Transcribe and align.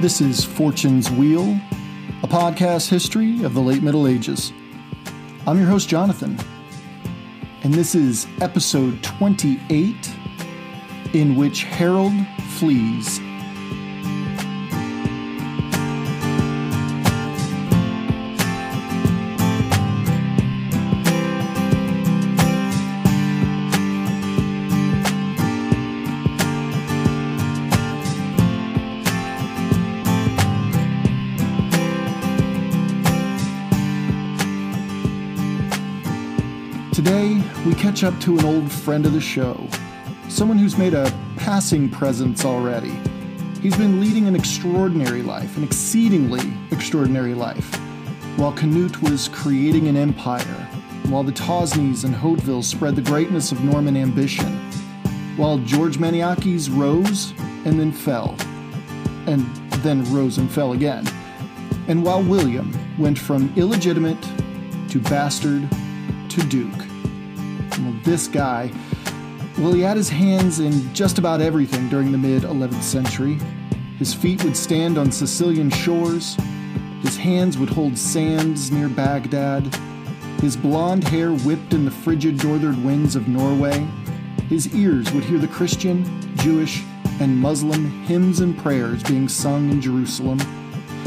This 0.00 0.22
is 0.22 0.42
Fortune's 0.42 1.10
Wheel, 1.10 1.60
a 2.22 2.26
podcast 2.26 2.88
history 2.88 3.44
of 3.44 3.52
the 3.52 3.60
late 3.60 3.82
Middle 3.82 4.08
Ages. 4.08 4.50
I'm 5.46 5.58
your 5.58 5.66
host, 5.66 5.90
Jonathan, 5.90 6.38
and 7.64 7.74
this 7.74 7.94
is 7.94 8.26
episode 8.40 9.02
28 9.02 9.94
in 11.12 11.36
which 11.36 11.64
Harold 11.64 12.14
flees. 12.52 13.20
Catch 37.90 38.04
up 38.04 38.20
to 38.20 38.38
an 38.38 38.44
old 38.44 38.70
friend 38.70 39.04
of 39.04 39.12
the 39.12 39.20
show, 39.20 39.66
someone 40.28 40.56
who's 40.56 40.78
made 40.78 40.94
a 40.94 41.12
passing 41.36 41.88
presence 41.88 42.44
already. 42.44 42.96
He's 43.60 43.76
been 43.76 44.00
leading 44.00 44.28
an 44.28 44.36
extraordinary 44.36 45.22
life, 45.22 45.56
an 45.56 45.64
exceedingly 45.64 46.52
extraordinary 46.70 47.34
life, 47.34 47.74
while 48.36 48.52
Canute 48.52 49.02
was 49.02 49.26
creating 49.30 49.88
an 49.88 49.96
empire, 49.96 50.68
while 51.08 51.24
the 51.24 51.32
Tosneys 51.32 52.04
and 52.04 52.14
Hauteville 52.14 52.62
spread 52.62 52.94
the 52.94 53.02
greatness 53.02 53.50
of 53.50 53.64
Norman 53.64 53.96
ambition, 53.96 54.56
while 55.36 55.58
George 55.58 55.98
Maniakes 55.98 56.68
rose 56.68 57.32
and 57.64 57.80
then 57.80 57.90
fell, 57.90 58.36
and 59.26 59.44
then 59.82 60.04
rose 60.14 60.38
and 60.38 60.48
fell 60.48 60.74
again, 60.74 61.04
and 61.88 62.04
while 62.04 62.22
William 62.22 62.72
went 63.00 63.18
from 63.18 63.52
illegitimate 63.56 64.22
to 64.90 65.00
bastard 65.00 65.68
to 66.28 66.40
duke. 66.46 66.89
This 68.02 68.28
guy, 68.28 68.70
well, 69.58 69.72
he 69.72 69.82
had 69.82 69.96
his 69.96 70.08
hands 70.08 70.60
in 70.60 70.92
just 70.94 71.18
about 71.18 71.40
everything 71.40 71.88
during 71.88 72.12
the 72.12 72.18
mid 72.18 72.42
11th 72.42 72.82
century. 72.82 73.38
His 73.98 74.14
feet 74.14 74.42
would 74.44 74.56
stand 74.56 74.96
on 74.96 75.12
Sicilian 75.12 75.70
shores, 75.70 76.36
his 77.02 77.16
hands 77.16 77.58
would 77.58 77.68
hold 77.68 77.96
sands 77.96 78.70
near 78.70 78.88
Baghdad, 78.88 79.74
his 80.40 80.56
blond 80.56 81.04
hair 81.04 81.32
whipped 81.32 81.74
in 81.74 81.84
the 81.84 81.90
frigid 81.90 82.42
northern 82.42 82.82
winds 82.84 83.16
of 83.16 83.28
Norway, 83.28 83.86
his 84.48 84.74
ears 84.74 85.12
would 85.12 85.24
hear 85.24 85.38
the 85.38 85.48
Christian, 85.48 86.04
Jewish, 86.36 86.82
and 87.20 87.36
Muslim 87.36 88.02
hymns 88.02 88.40
and 88.40 88.56
prayers 88.58 89.02
being 89.02 89.28
sung 89.28 89.70
in 89.70 89.80
Jerusalem. 89.80 90.38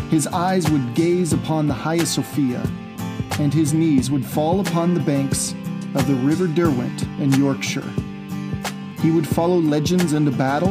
His 0.10 0.28
eyes 0.28 0.70
would 0.70 0.94
gaze 0.94 1.34
upon 1.34 1.68
the 1.68 1.74
Hagia 1.74 2.06
Sophia, 2.06 2.62
and 3.40 3.54
his 3.54 3.74
knees 3.74 4.12
would 4.12 4.26
fall 4.26 4.60
upon 4.60 4.94
the 4.94 5.00
banks 5.00 5.56
of 5.96 6.08
the 6.08 6.16
River 6.16 6.48
Derwent 6.48 7.04
in 7.20 7.32
Yorkshire. 7.34 7.90
He 9.02 9.12
would 9.12 9.28
follow 9.28 9.58
legends 9.58 10.14
into 10.14 10.32
battle, 10.32 10.70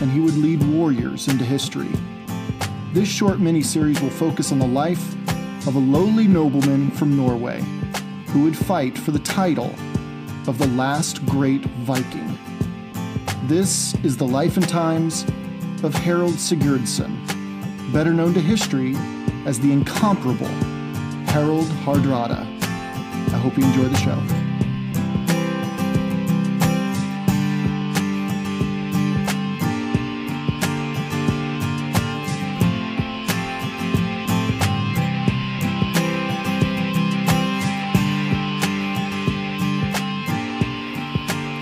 and 0.00 0.10
he 0.10 0.20
would 0.20 0.36
lead 0.36 0.62
warriors 0.72 1.28
into 1.28 1.44
history. 1.44 1.90
This 2.92 3.08
short 3.08 3.40
mini-series 3.40 4.00
will 4.00 4.10
focus 4.10 4.52
on 4.52 4.58
the 4.58 4.66
life 4.66 5.14
of 5.66 5.74
a 5.74 5.80
lowly 5.80 6.26
nobleman 6.26 6.90
from 6.90 7.16
Norway 7.16 7.60
who 8.28 8.44
would 8.44 8.56
fight 8.56 8.96
for 8.96 9.10
the 9.10 9.18
title 9.18 9.74
of 10.46 10.58
the 10.58 10.68
last 10.68 11.24
great 11.26 11.64
Viking. 11.64 12.38
This 13.48 13.94
is 14.04 14.16
the 14.16 14.26
life 14.26 14.56
and 14.56 14.68
times 14.68 15.24
of 15.82 15.94
Harald 15.94 16.34
Sigurdsson, 16.34 17.12
better 17.92 18.12
known 18.12 18.32
to 18.34 18.40
history 18.40 18.94
as 19.44 19.58
the 19.60 19.72
incomparable 19.72 20.46
Harald 21.26 21.66
Hardrada. 21.84 22.40
I 23.32 23.38
hope 23.38 23.56
you 23.58 23.64
enjoy 23.64 23.84
the 23.84 23.96
show. 23.96 24.35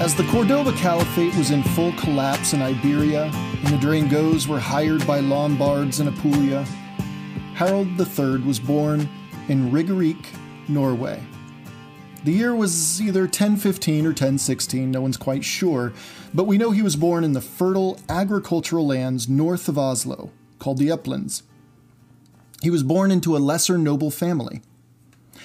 As 0.05 0.15
the 0.15 0.25
Cordoba 0.25 0.71
Caliphate 0.75 1.35
was 1.35 1.51
in 1.51 1.63
full 1.63 1.91
collapse 1.95 2.53
in 2.53 2.61
Iberia, 2.61 3.31
and 3.33 3.69
the 3.69 3.79
Drengots 3.79 4.47
were 4.47 4.61
hired 4.61 5.07
by 5.07 5.21
Lombards 5.21 5.99
in 5.99 6.09
Apulia, 6.09 6.63
Harold 7.55 7.99
III 7.99 8.43
was 8.43 8.61
born 8.61 9.09
in 9.49 9.71
Ringerike, 9.71 10.27
Norway. 10.69 11.23
The 12.23 12.33
year 12.33 12.55
was 12.55 13.01
either 13.01 13.23
1015 13.23 14.05
or 14.05 14.11
1016, 14.11 14.91
no 14.91 15.01
one's 15.01 15.17
quite 15.17 15.43
sure, 15.43 15.95
but 16.35 16.45
we 16.45 16.59
know 16.59 16.71
he 16.71 16.83
was 16.83 16.97
born 16.97 17.25
in 17.25 17.33
the 17.33 17.41
fertile 17.41 17.99
agricultural 18.07 18.87
lands 18.87 19.27
north 19.27 19.71
of 19.71 19.79
Oslo, 19.79 20.31
called 20.59 20.77
the 20.77 20.93
Uplands. 20.93 21.45
He 22.61 22.69
was 22.69 22.83
born 22.83 23.11
into 23.11 23.35
a 23.35 23.39
lesser 23.39 23.79
noble 23.79 24.11
family. 24.11 24.61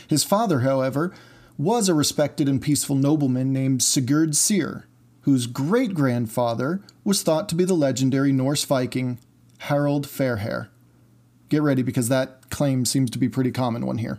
His 0.09 0.25
father, 0.25 0.59
however, 0.59 1.13
was 1.59 1.89
a 1.89 1.93
respected 1.93 2.47
and 2.47 2.61
peaceful 2.61 2.95
nobleman 2.95 3.51
named 3.51 3.83
Sigurd 3.83 4.33
Syr, 4.33 4.85
whose 5.23 5.45
great 5.45 5.93
grandfather 5.93 6.81
was 7.03 7.21
thought 7.21 7.49
to 7.49 7.55
be 7.55 7.65
the 7.65 7.73
legendary 7.73 8.31
Norse 8.31 8.63
Viking 8.63 9.19
Harald 9.59 10.07
Fairhair. 10.07 10.69
Get 11.49 11.61
ready 11.61 11.83
because 11.83 12.07
that 12.07 12.49
claim 12.49 12.85
seems 12.85 13.11
to 13.11 13.19
be 13.19 13.27
pretty 13.27 13.51
common 13.51 13.85
one 13.85 13.97
here. 13.97 14.17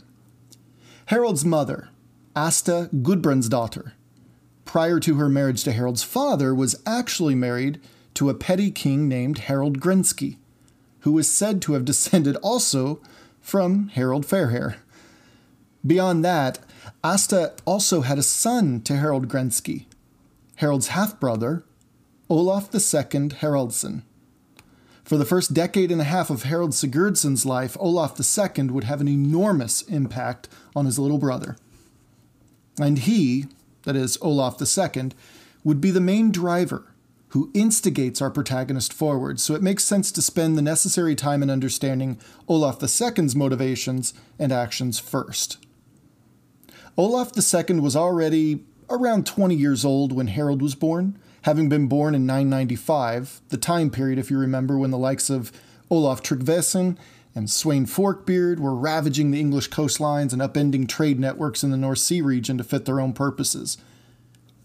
Harold's 1.07 1.43
mother, 1.43 1.89
Asta 2.37 2.91
Gudbrand's 2.93 3.49
daughter, 3.49 3.95
prior 4.67 5.01
to 5.01 5.15
her 5.15 5.31
marriage 5.31 5.65
to 5.65 5.73
Harold's 5.73 6.03
father, 6.03 6.55
was 6.55 6.81
actually 6.85 7.35
married 7.35 7.81
to 8.13 8.29
a 8.29 8.35
petty 8.35 8.71
king 8.71 9.09
named 9.09 9.39
Harold 9.39 9.81
Grenske, 9.81 10.37
who 11.01 11.17
is 11.17 11.31
said 11.31 11.63
to 11.63 11.73
have 11.73 11.87
descended 11.87 12.37
also 12.43 13.01
from 13.41 13.89
Harold 13.89 14.27
Fairhair. 14.27 14.77
Beyond 15.87 16.23
that, 16.23 16.59
Asta 17.03 17.55
also 17.65 18.03
had 18.03 18.19
a 18.19 18.23
son 18.23 18.81
to 18.83 18.97
Harold 18.97 19.29
Grenske, 19.29 19.87
Harold's 20.57 20.89
half 20.89 21.19
brother, 21.19 21.65
Olaf 22.29 22.75
II 22.75 22.81
Haraldsson. 23.31 24.03
For 25.05 25.17
the 25.17 25.25
first 25.25 25.53
decade 25.53 25.91
and 25.91 26.01
a 26.01 26.05
half 26.05 26.31
of 26.31 26.45
Harold 26.45 26.71
Sigurdsson's 26.71 27.45
life, 27.45 27.77
Olaf 27.81 28.21
II 28.21 28.65
would 28.67 28.85
have 28.85 29.01
an 29.01 29.09
enormous 29.09 29.83
impact 29.83 30.49
on 30.77 30.87
his 30.87 30.99
little 30.99 31.19
brother. 31.19 31.57
And 32.79 32.99
he, 32.99 33.47
that 33.83 33.97
is, 33.97 34.19
Olaf 34.23 34.61
II, 34.61 35.11
would 35.65 35.81
be 35.81 35.91
the 35.91 36.01
main 36.01 36.31
driver 36.31 36.93
who 37.31 37.51
instigates 37.55 38.21
our 38.21 38.31
protagonist 38.31 38.93
forward, 38.93 39.41
so 39.41 39.55
it 39.55 39.63
makes 39.63 39.85
sense 39.85 40.11
to 40.13 40.23
spend 40.23 40.57
the 40.57 40.63
necessary 40.63 41.15
time 41.15 41.43
in 41.43 41.51
understanding 41.51 42.19
Olaf 42.49 42.83
II's 42.83 43.37
motivations 43.37 44.15
and 44.39 44.53
actions 44.53 44.99
first. 44.99 45.59
Olaf 46.97 47.33
II 47.37 47.81
was 47.81 47.97
already 47.97 48.65
around 48.89 49.27
20 49.27 49.55
years 49.55 49.85
old 49.85 50.13
when 50.13 50.27
Harold 50.27 50.61
was 50.61 50.75
born, 50.75 51.19
having 51.43 51.69
been 51.69 51.87
born 51.87 52.15
in 52.15 52.27
995, 52.27 53.41
the 53.49 53.57
time 53.57 53.91
period, 53.91 54.19
if 54.19 54.31
you 54.31 54.39
remember, 54.39 54.77
when 54.77 54.91
the 54.91 54.99
likes 54.99 55.31
of 55.31 55.53
Olaf 55.91 56.23
Tryggvason 56.23 56.97
and 57.35 57.47
Sweyn 57.47 57.89
Forkbeard 57.89 58.59
were 58.59 58.75
ravaging 58.75 59.31
the 59.31 59.41
English 59.41 59.71
coastlines 59.71 60.33
and 60.33 60.43
upending 60.43 60.89
trade 60.89 61.21
networks 61.21 61.63
in 61.63 61.71
the 61.71 61.77
North 61.77 61.99
Sea 61.99 62.21
region 62.21 62.59
to 62.59 62.65
fit 62.65 62.85
their 62.85 63.01
own 63.01 63.13
purposes. 63.13 63.79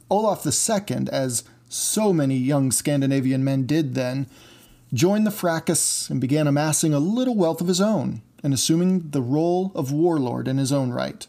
Olaf 0.10 0.45
II, 0.45 1.07
as 1.12 1.44
so 1.69 2.12
many 2.12 2.36
young 2.36 2.71
Scandinavian 2.71 3.44
men 3.44 3.66
did 3.66 3.94
then, 3.94 4.28
joined 4.94 5.28
the 5.28 5.31
fracas 5.31 6.10
and 6.10 6.21
began 6.21 6.48
amassing 6.48 6.94
a 6.94 7.00
little 7.00 7.36
wealth 7.36 7.62
of 7.62 7.68
his 7.68 7.81
own 7.81 8.21
and 8.44 8.54
assuming 8.54 9.10
the 9.12 9.21
role 9.21 9.71
of 9.75 9.92
warlord 9.92 10.48
in 10.48 10.57
his 10.57 10.71
own 10.71 10.92
right 10.92 11.28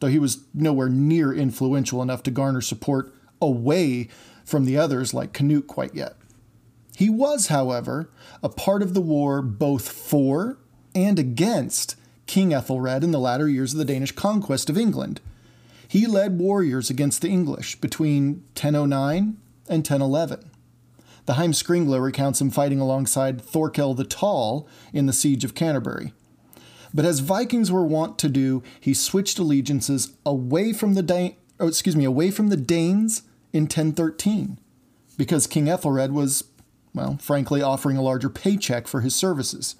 though 0.00 0.08
he 0.08 0.18
was 0.18 0.44
nowhere 0.52 0.88
near 0.88 1.32
influential 1.32 2.02
enough 2.02 2.22
to 2.24 2.30
garner 2.30 2.60
support 2.60 3.12
away 3.40 4.08
from 4.44 4.64
the 4.64 4.76
others 4.76 5.14
like 5.14 5.32
Canute 5.32 5.66
quite 5.66 5.94
yet. 5.94 6.16
He 6.96 7.08
was, 7.08 7.48
however, 7.48 8.10
a 8.42 8.48
part 8.48 8.82
of 8.82 8.94
the 8.94 9.00
war 9.00 9.42
both 9.42 9.88
for 9.88 10.58
and 10.94 11.18
against 11.18 11.96
King 12.26 12.54
Ethelred 12.54 13.02
in 13.02 13.10
the 13.10 13.18
latter 13.18 13.48
years 13.48 13.72
of 13.72 13.78
the 13.78 13.84
Danish 13.84 14.12
conquest 14.12 14.70
of 14.70 14.78
England. 14.78 15.20
He 15.88 16.06
led 16.06 16.38
warriors 16.38 16.90
against 16.90 17.22
the 17.22 17.28
English 17.28 17.80
between 17.80 18.44
1009 18.54 19.36
and 19.68 19.78
1011. 19.78 20.50
The 21.26 21.34
Heimskringla 21.34 22.02
recounts 22.02 22.40
him 22.40 22.50
fighting 22.50 22.80
alongside 22.80 23.40
Thorkel 23.40 23.94
the 23.94 24.04
Tall 24.04 24.68
in 24.92 25.06
the 25.06 25.12
siege 25.12 25.44
of 25.44 25.54
Canterbury. 25.54 26.12
But 26.94 27.04
as 27.04 27.18
Vikings 27.18 27.72
were 27.72 27.84
wont 27.84 28.18
to 28.20 28.28
do, 28.28 28.62
he 28.80 28.94
switched 28.94 29.38
allegiances 29.38 30.14
away 30.24 30.72
from 30.72 30.94
the 30.94 31.02
Dan- 31.02 31.34
oh, 31.58 31.66
excuse 31.66 31.96
me, 31.96 32.04
away 32.04 32.30
from 32.30 32.48
the 32.48 32.56
Danes 32.56 33.22
in 33.52 33.64
1013, 33.64 34.58
because 35.16 35.48
King 35.48 35.68
Ethelred 35.68 36.12
was 36.12 36.44
well, 36.94 37.18
frankly, 37.20 37.60
offering 37.60 37.96
a 37.96 38.02
larger 38.02 38.30
paycheck 38.30 38.86
for 38.86 39.00
his 39.00 39.14
services. 39.14 39.74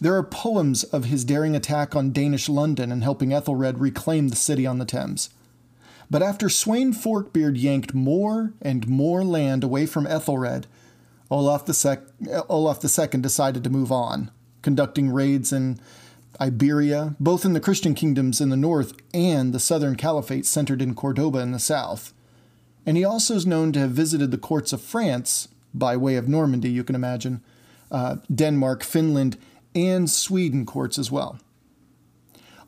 There 0.00 0.16
are 0.16 0.22
poems 0.22 0.84
of 0.84 1.04
his 1.04 1.24
daring 1.24 1.54
attack 1.54 1.94
on 1.94 2.12
Danish 2.12 2.48
London 2.48 2.90
and 2.90 3.02
helping 3.02 3.32
Ethelred 3.32 3.78
reclaim 3.78 4.28
the 4.28 4.36
city 4.36 4.66
on 4.66 4.78
the 4.78 4.86
Thames. 4.86 5.28
But 6.10 6.22
after 6.22 6.48
Sweyn 6.48 6.94
Forkbeard 6.94 7.58
yanked 7.58 7.94
more 7.94 8.54
and 8.62 8.88
more 8.88 9.22
land 9.22 9.62
away 9.62 9.84
from 9.84 10.06
Ethelred, 10.06 10.66
Olaf 11.30 11.68
II, 11.68 11.98
Olaf 12.48 12.82
II 12.82 13.20
decided 13.20 13.62
to 13.62 13.70
move 13.70 13.92
on, 13.92 14.30
conducting 14.62 15.10
raids 15.10 15.52
in 15.52 15.78
Iberia, 16.40 17.16
both 17.20 17.44
in 17.44 17.52
the 17.52 17.60
Christian 17.60 17.94
kingdoms 17.94 18.40
in 18.40 18.48
the 18.48 18.56
north 18.56 18.94
and 19.12 19.52
the 19.52 19.60
southern 19.60 19.94
caliphate 19.94 20.46
centered 20.46 20.80
in 20.80 20.94
Cordoba 20.94 21.40
in 21.40 21.52
the 21.52 21.58
south. 21.58 22.14
And 22.86 22.96
he 22.96 23.04
also 23.04 23.34
is 23.34 23.46
known 23.46 23.72
to 23.72 23.80
have 23.80 23.90
visited 23.90 24.30
the 24.30 24.38
courts 24.38 24.72
of 24.72 24.80
France, 24.80 25.48
by 25.74 25.96
way 25.96 26.16
of 26.16 26.28
Normandy, 26.28 26.70
you 26.70 26.82
can 26.82 26.94
imagine, 26.94 27.42
uh, 27.90 28.16
Denmark, 28.34 28.82
Finland, 28.82 29.36
and 29.74 30.08
Sweden 30.08 30.64
courts 30.64 30.98
as 30.98 31.10
well. 31.10 31.38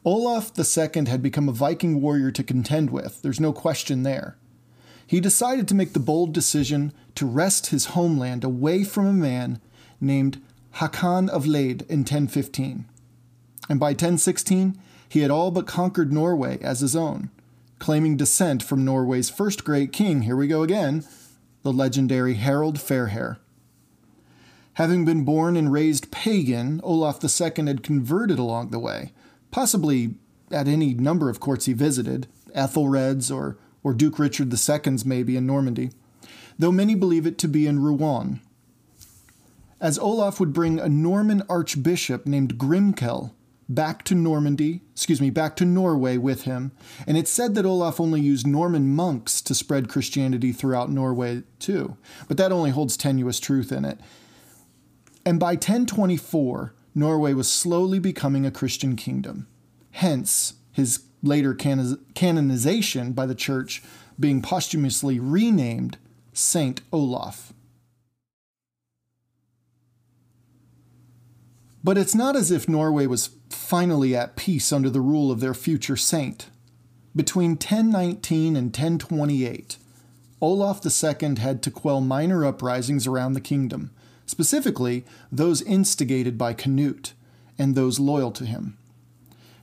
Olaf 0.04 0.52
II 0.58 1.06
had 1.06 1.22
become 1.22 1.48
a 1.48 1.52
Viking 1.52 2.00
warrior 2.00 2.30
to 2.32 2.42
contend 2.42 2.90
with, 2.90 3.22
there's 3.22 3.40
no 3.40 3.52
question 3.52 4.02
there. 4.02 4.36
He 5.06 5.20
decided 5.20 5.66
to 5.68 5.74
make 5.74 5.92
the 5.92 6.00
bold 6.00 6.32
decision 6.32 6.92
to 7.14 7.26
wrest 7.26 7.68
his 7.68 7.86
homeland 7.86 8.44
away 8.44 8.84
from 8.84 9.06
a 9.06 9.12
man 9.12 9.60
named 10.00 10.40
Hakon 10.72 11.28
of 11.28 11.46
Lade 11.46 11.82
in 11.82 12.00
1015. 12.00 12.86
And 13.72 13.80
by 13.80 13.92
1016, 13.92 14.76
he 15.08 15.20
had 15.20 15.30
all 15.30 15.50
but 15.50 15.66
conquered 15.66 16.12
Norway 16.12 16.58
as 16.60 16.80
his 16.80 16.94
own, 16.94 17.30
claiming 17.78 18.18
descent 18.18 18.62
from 18.62 18.84
Norway's 18.84 19.30
first 19.30 19.64
great 19.64 19.92
king, 19.94 20.20
here 20.22 20.36
we 20.36 20.46
go 20.46 20.62
again, 20.62 21.06
the 21.62 21.72
legendary 21.72 22.34
Harald 22.34 22.78
Fairhair. 22.78 23.38
Having 24.74 25.06
been 25.06 25.24
born 25.24 25.56
and 25.56 25.72
raised 25.72 26.10
pagan, 26.10 26.82
Olaf 26.84 27.24
II 27.24 27.66
had 27.66 27.82
converted 27.82 28.38
along 28.38 28.72
the 28.72 28.78
way, 28.78 29.14
possibly 29.50 30.16
at 30.50 30.68
any 30.68 30.92
number 30.92 31.30
of 31.30 31.40
courts 31.40 31.64
he 31.64 31.72
visited, 31.72 32.26
Ethelred's 32.54 33.30
or, 33.30 33.56
or 33.82 33.94
Duke 33.94 34.18
Richard 34.18 34.52
II's 34.52 35.06
maybe 35.06 35.34
in 35.34 35.46
Normandy, 35.46 35.92
though 36.58 36.72
many 36.72 36.94
believe 36.94 37.26
it 37.26 37.38
to 37.38 37.48
be 37.48 37.66
in 37.66 37.80
Rouen. 37.80 38.42
As 39.80 39.98
Olaf 39.98 40.38
would 40.40 40.52
bring 40.52 40.78
a 40.78 40.90
Norman 40.90 41.42
archbishop 41.48 42.26
named 42.26 42.58
Grimkel 42.58 43.30
back 43.74 44.04
to 44.04 44.14
Normandy, 44.14 44.82
excuse 44.92 45.20
me, 45.20 45.30
back 45.30 45.56
to 45.56 45.64
Norway 45.64 46.16
with 46.16 46.42
him, 46.42 46.72
and 47.06 47.16
it's 47.16 47.30
said 47.30 47.54
that 47.54 47.66
Olaf 47.66 48.00
only 48.00 48.20
used 48.20 48.46
Norman 48.46 48.94
monks 48.94 49.40
to 49.42 49.54
spread 49.54 49.88
Christianity 49.88 50.52
throughout 50.52 50.90
Norway 50.90 51.42
too, 51.58 51.96
but 52.28 52.36
that 52.36 52.52
only 52.52 52.70
holds 52.70 52.96
tenuous 52.96 53.40
truth 53.40 53.72
in 53.72 53.84
it. 53.84 53.98
And 55.24 55.38
by 55.38 55.52
1024, 55.52 56.74
Norway 56.94 57.32
was 57.32 57.50
slowly 57.50 57.98
becoming 57.98 58.44
a 58.44 58.50
Christian 58.50 58.96
kingdom. 58.96 59.46
Hence, 59.92 60.54
his 60.72 61.04
later 61.22 61.54
canonization 61.54 63.12
by 63.12 63.26
the 63.26 63.34
church 63.34 63.82
being 64.18 64.42
posthumously 64.42 65.20
renamed 65.20 65.96
Saint 66.32 66.80
Olaf. 66.92 67.52
But 71.84 71.98
it's 71.98 72.14
not 72.14 72.36
as 72.36 72.50
if 72.50 72.68
Norway 72.68 73.06
was 73.06 73.30
finally 73.50 74.14
at 74.14 74.36
peace 74.36 74.72
under 74.72 74.88
the 74.88 75.00
rule 75.00 75.30
of 75.30 75.40
their 75.40 75.54
future 75.54 75.96
saint. 75.96 76.48
Between 77.14 77.52
1019 77.52 78.56
and 78.56 78.66
1028, 78.66 79.78
Olaf 80.40 80.80
II 80.84 81.36
had 81.38 81.62
to 81.62 81.70
quell 81.70 82.00
minor 82.00 82.44
uprisings 82.44 83.06
around 83.06 83.32
the 83.32 83.40
kingdom, 83.40 83.90
specifically 84.26 85.04
those 85.30 85.62
instigated 85.62 86.38
by 86.38 86.52
Canute 86.52 87.14
and 87.58 87.74
those 87.74 88.00
loyal 88.00 88.30
to 88.32 88.44
him. 88.44 88.78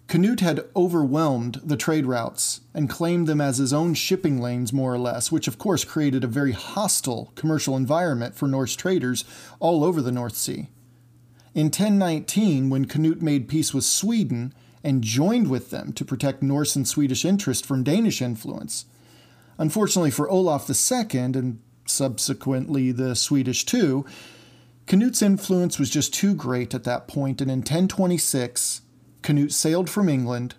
Canute 0.07 0.39
had 0.39 0.65
overwhelmed 0.75 1.61
the 1.63 1.77
trade 1.77 2.05
routes 2.05 2.61
and 2.73 2.89
claimed 2.89 3.27
them 3.27 3.39
as 3.39 3.59
his 3.59 3.71
own 3.71 3.93
shipping 3.93 4.41
lanes, 4.41 4.73
more 4.73 4.93
or 4.93 4.97
less, 4.97 5.31
which 5.31 5.47
of 5.47 5.57
course 5.57 5.85
created 5.85 6.23
a 6.23 6.27
very 6.27 6.51
hostile 6.51 7.31
commercial 7.35 7.77
environment 7.77 8.35
for 8.35 8.47
Norse 8.47 8.75
traders 8.75 9.23
all 9.59 9.83
over 9.83 10.01
the 10.01 10.11
North 10.11 10.35
Sea. 10.35 10.67
In 11.55 11.65
1019, 11.65 12.69
when 12.69 12.85
Canute 12.85 13.21
made 13.21 13.47
peace 13.47 13.73
with 13.73 13.83
Sweden 13.83 14.53
and 14.83 15.03
joined 15.03 15.49
with 15.49 15.71
them 15.71 15.91
to 15.93 16.05
protect 16.05 16.43
Norse 16.43 16.75
and 16.75 16.87
Swedish 16.87 17.25
interest 17.25 17.65
from 17.65 17.83
Danish 17.83 18.21
influence, 18.21 18.85
unfortunately 19.57 20.11
for 20.11 20.29
Olaf 20.29 20.69
II 20.69 21.19
and 21.19 21.59
subsequently 21.85 22.91
the 22.91 23.15
Swedish 23.15 23.65
too, 23.65 24.05
Canute's 24.85 25.21
influence 25.21 25.77
was 25.77 25.89
just 25.89 26.13
too 26.13 26.33
great 26.33 26.73
at 26.73 26.83
that 26.83 27.07
point, 27.07 27.41
and 27.41 27.51
in 27.51 27.59
1026, 27.59 28.81
Canute 29.21 29.53
sailed 29.53 29.89
from 29.89 30.09
England, 30.09 30.55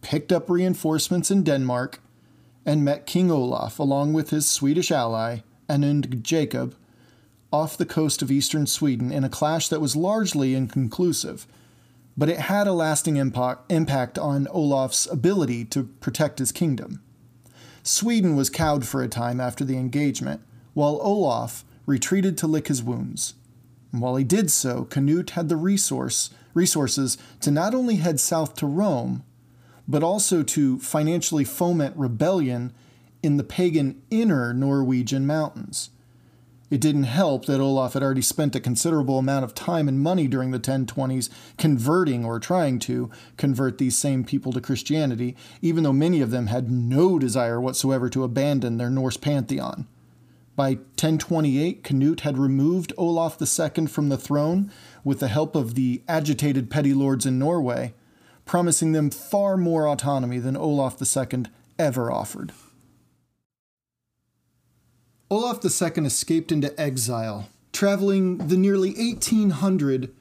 picked 0.00 0.32
up 0.32 0.48
reinforcements 0.48 1.30
in 1.30 1.42
Denmark, 1.42 2.00
and 2.64 2.84
met 2.84 3.06
King 3.06 3.30
Olaf 3.30 3.78
along 3.78 4.12
with 4.12 4.30
his 4.30 4.46
Swedish 4.46 4.90
ally, 4.90 5.40
Anund 5.68 6.22
Jacob, 6.22 6.74
off 7.52 7.76
the 7.76 7.86
coast 7.86 8.22
of 8.22 8.30
eastern 8.30 8.66
Sweden 8.66 9.10
in 9.10 9.24
a 9.24 9.28
clash 9.28 9.68
that 9.68 9.80
was 9.80 9.96
largely 9.96 10.54
inconclusive, 10.54 11.46
but 12.16 12.28
it 12.28 12.40
had 12.40 12.66
a 12.66 12.72
lasting 12.72 13.16
impact 13.16 14.18
on 14.18 14.48
Olaf's 14.48 15.06
ability 15.06 15.64
to 15.66 15.84
protect 15.84 16.40
his 16.40 16.52
kingdom. 16.52 17.00
Sweden 17.82 18.36
was 18.36 18.50
cowed 18.50 18.86
for 18.86 19.02
a 19.02 19.08
time 19.08 19.40
after 19.40 19.64
the 19.64 19.78
engagement, 19.78 20.42
while 20.74 20.98
Olaf 21.00 21.64
retreated 21.86 22.36
to 22.36 22.46
lick 22.46 22.68
his 22.68 22.82
wounds. 22.82 23.34
And 23.92 24.02
while 24.02 24.16
he 24.16 24.24
did 24.24 24.50
so, 24.50 24.84
Canute 24.84 25.30
had 25.30 25.48
the 25.48 25.56
resource, 25.56 26.30
resources 26.52 27.16
to 27.40 27.50
not 27.50 27.74
only 27.74 27.96
head 27.96 28.20
south 28.20 28.56
to 28.56 28.66
Rome, 28.66 29.24
but 29.86 30.02
also 30.02 30.42
to 30.42 30.78
financially 30.80 31.44
foment 31.44 31.96
rebellion 31.96 32.74
in 33.22 33.38
the 33.38 33.44
pagan 33.44 34.02
inner 34.10 34.52
Norwegian 34.52 35.26
mountains. 35.26 35.88
It 36.70 36.82
didn't 36.82 37.04
help 37.04 37.46
that 37.46 37.60
Olaf 37.60 37.94
had 37.94 38.02
already 38.02 38.22
spent 38.22 38.54
a 38.54 38.60
considerable 38.60 39.18
amount 39.18 39.44
of 39.44 39.54
time 39.54 39.88
and 39.88 40.00
money 40.00 40.28
during 40.28 40.50
the 40.50 40.60
1020s 40.60 41.30
converting 41.56 42.26
or 42.26 42.38
trying 42.38 42.78
to 42.80 43.10
convert 43.38 43.78
these 43.78 43.96
same 43.96 44.22
people 44.22 44.52
to 44.52 44.60
Christianity, 44.60 45.34
even 45.62 45.82
though 45.82 45.94
many 45.94 46.20
of 46.20 46.30
them 46.30 46.48
had 46.48 46.70
no 46.70 47.18
desire 47.18 47.58
whatsoever 47.58 48.10
to 48.10 48.22
abandon 48.22 48.76
their 48.76 48.90
Norse 48.90 49.16
pantheon. 49.16 49.86
By 50.56 50.74
1028, 50.74 51.84
Canute 51.84 52.20
had 52.20 52.36
removed 52.36 52.92
Olaf 52.98 53.40
II 53.40 53.86
from 53.86 54.10
the 54.10 54.18
throne 54.18 54.70
with 55.04 55.20
the 55.20 55.28
help 55.28 55.56
of 55.56 55.74
the 55.74 56.02
agitated 56.06 56.68
petty 56.68 56.92
lords 56.92 57.24
in 57.24 57.38
Norway, 57.38 57.94
promising 58.44 58.92
them 58.92 59.08
far 59.08 59.56
more 59.56 59.88
autonomy 59.88 60.38
than 60.38 60.56
Olaf 60.56 61.00
II 61.00 61.44
ever 61.78 62.10
offered. 62.10 62.52
Olaf 65.30 65.62
II 65.62 66.06
escaped 66.06 66.50
into 66.50 66.78
exile, 66.80 67.50
traveling 67.72 68.38
the 68.48 68.56
nearly 68.56 68.92
1,800, 68.94 70.14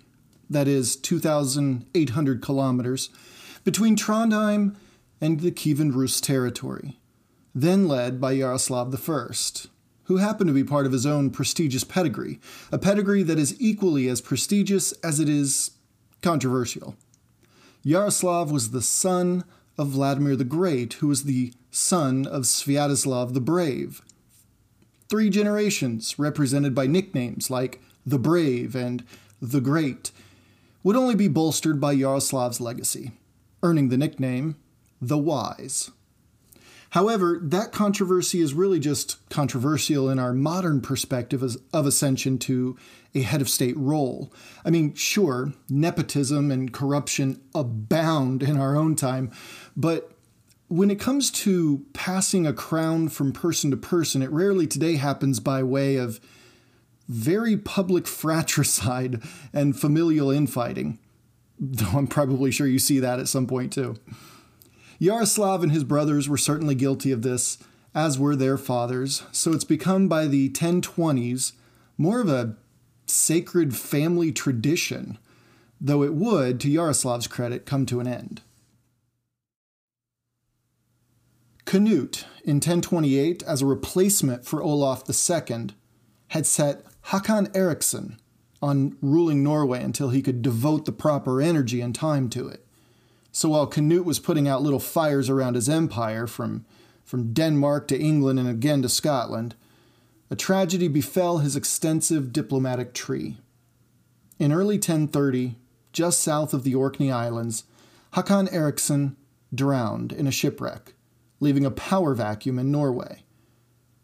that 0.50 0.68
is, 0.68 0.98
2,800 0.98 2.42
kilometers, 2.42 3.10
between 3.64 3.96
Trondheim 3.96 4.76
and 5.22 5.40
the 5.40 5.52
Kievan 5.52 5.96
Rus 5.96 6.20
territory, 6.20 7.00
then 7.56 7.88
led 7.88 8.20
by 8.20 8.34
Yaroslav 8.34 8.94
I 8.94 9.34
who 10.04 10.18
happened 10.18 10.50
to 10.50 10.54
be 10.54 10.64
part 10.64 10.86
of 10.86 10.92
his 10.92 11.06
own 11.06 11.30
prestigious 11.30 11.86
pedigree, 11.86 12.42
a 12.72 12.78
pedigree 12.78 13.24
that 13.24 13.40
is 13.40 13.56
equally 13.60 14.10
as 14.10 14.20
prestigious 14.20 14.92
as 15.04 15.22
it 15.22 15.30
is 15.30 15.72
controversial. 16.22 16.98
Yaroslav 17.82 18.52
was 18.52 18.72
the 18.72 18.82
son 18.82 19.46
of 19.78 19.90
Vladimir 19.90 20.36
the 20.36 20.44
Great, 20.44 20.94
who 20.96 21.08
was 21.08 21.24
the 21.24 21.54
son 21.72 22.26
of 22.26 22.44
Sviatoslav 22.44 23.34
the 23.34 23.40
Brave. 23.42 24.02
Three 25.10 25.30
generations, 25.30 26.20
represented 26.20 26.76
by 26.76 26.88
nicknames 26.88 27.50
like 27.50 27.82
the 28.06 28.20
Brave 28.20 28.76
and 28.76 29.04
the 29.42 29.62
Great, 29.62 30.12
would 30.84 30.96
only 30.96 31.16
be 31.16 31.28
bolstered 31.28 31.80
by 31.80 31.96
Yaroslav's 31.96 32.62
legacy, 32.62 33.12
earning 33.64 33.90
the 33.90 33.98
nickname 33.98 34.56
the 35.02 35.18
Wise. 35.18 35.92
However, 36.92 37.40
that 37.42 37.72
controversy 37.72 38.40
is 38.40 38.54
really 38.54 38.80
just 38.80 39.18
controversial 39.30 40.10
in 40.10 40.20
our 40.20 40.34
modern 40.34 40.82
perspective 40.82 41.44
of 41.74 41.86
ascension 41.86 42.38
to 42.40 42.78
a 43.14 43.22
head 43.22 43.42
of 43.42 43.50
state 43.50 43.76
role. 43.78 44.32
I 44.64 44.70
mean, 44.70 44.94
sure, 44.94 45.54
nepotism 45.70 46.50
and 46.50 46.72
corruption 46.72 47.42
abound 47.54 48.42
in 48.42 48.58
our 48.58 48.76
own 48.76 48.96
time, 48.96 49.32
but 49.76 50.12
when 50.68 50.92
it 50.92 51.00
comes 51.00 51.32
to 51.32 51.86
passing 51.94 52.46
a 52.46 52.54
crown 52.54 53.10
from 53.10 53.32
person 53.32 53.72
to 53.72 53.78
person, 53.78 54.22
it 54.22 54.32
rarely 54.32 54.68
today 54.68 54.96
happens 54.96 55.40
by 55.40 55.64
way 55.64 55.96
of 55.96 56.20
very 57.08 57.56
public 57.56 58.06
fratricide 58.08 59.22
and 59.54 59.80
familial 59.80 60.30
infighting. 60.30 61.00
Though 61.60 61.98
I'm 61.98 62.08
probably 62.08 62.52
sure 62.52 62.68
you 62.68 62.80
see 62.80 63.00
that 63.00 63.20
at 63.20 63.28
some 63.28 63.48
point 63.48 63.74
too. 63.74 63.96
Yaroslav 65.00 65.64
and 65.64 65.72
his 65.72 65.84
brothers 65.84 66.28
were 66.28 66.38
certainly 66.38 66.76
guilty 66.76 67.12
of 67.12 67.22
this, 67.22 67.58
as 67.94 68.20
were 68.20 68.36
their 68.36 68.58
fathers, 68.58 69.24
so 69.32 69.54
it's 69.54 69.64
become 69.64 70.08
by 70.08 70.28
the 70.28 70.50
1020s 70.50 71.54
more 71.98 72.20
of 72.20 72.30
a 72.30 72.56
sacred 73.06 73.76
family 73.76 74.32
tradition, 74.32 75.18
though 75.80 76.04
it 76.04 76.14
would, 76.14 76.60
to 76.60 76.70
Yaroslav's 76.70 77.28
credit, 77.28 77.66
come 77.66 77.86
to 77.86 78.00
an 78.00 78.08
end. 78.08 78.42
Canute, 81.68 82.24
in 82.46 82.56
1028, 82.56 83.44
as 83.44 83.62
a 83.62 83.66
replacement 83.66 84.46
for 84.46 84.64
Olaf 84.64 85.04
II, 85.10 85.68
had 86.30 86.46
set 86.46 86.86
Hakon 87.02 87.50
Eriksson 87.54 88.18
on 88.62 88.96
ruling 89.02 89.44
Norway 89.44 89.84
until 89.84 90.12
he 90.12 90.22
could 90.22 90.42
devote 90.42 90.86
the 90.86 90.94
proper 90.94 91.42
energy 91.42 91.82
and 91.82 91.94
time 91.94 92.30
to 92.30 92.48
it. 92.48 92.66
So 93.34 93.50
while 93.50 93.68
Canute 93.68 94.06
was 94.06 94.18
putting 94.18 94.48
out 94.48 94.62
little 94.62 94.80
fires 94.80 95.30
around 95.30 95.56
his 95.56 95.68
empire 95.68 96.26
from, 96.26 96.66
from 97.04 97.34
Denmark 97.34 97.90
to 97.90 98.00
England 98.00 98.40
and 98.40 98.48
again 98.48 98.82
to 98.84 98.88
Scotland, 98.88 99.54
a 100.30 100.38
tragedy 100.38 100.88
befell 100.88 101.40
his 101.40 101.58
extensive 101.58 102.32
diplomatic 102.32 102.94
tree. 102.94 103.40
In 104.40 104.54
early 104.54 104.76
1030, 104.76 105.58
just 105.92 106.20
south 106.20 106.54
of 106.54 106.64
the 106.64 106.76
Orkney 106.76 107.12
Islands, 107.12 107.66
Hakon 108.14 108.48
Eriksson 108.54 109.18
drowned 109.54 110.14
in 110.14 110.28
a 110.28 110.32
shipwreck, 110.32 110.94
leaving 111.40 111.66
a 111.66 111.72
power 111.72 112.14
vacuum 112.14 112.60
in 112.60 112.72
Norway. 112.72 113.24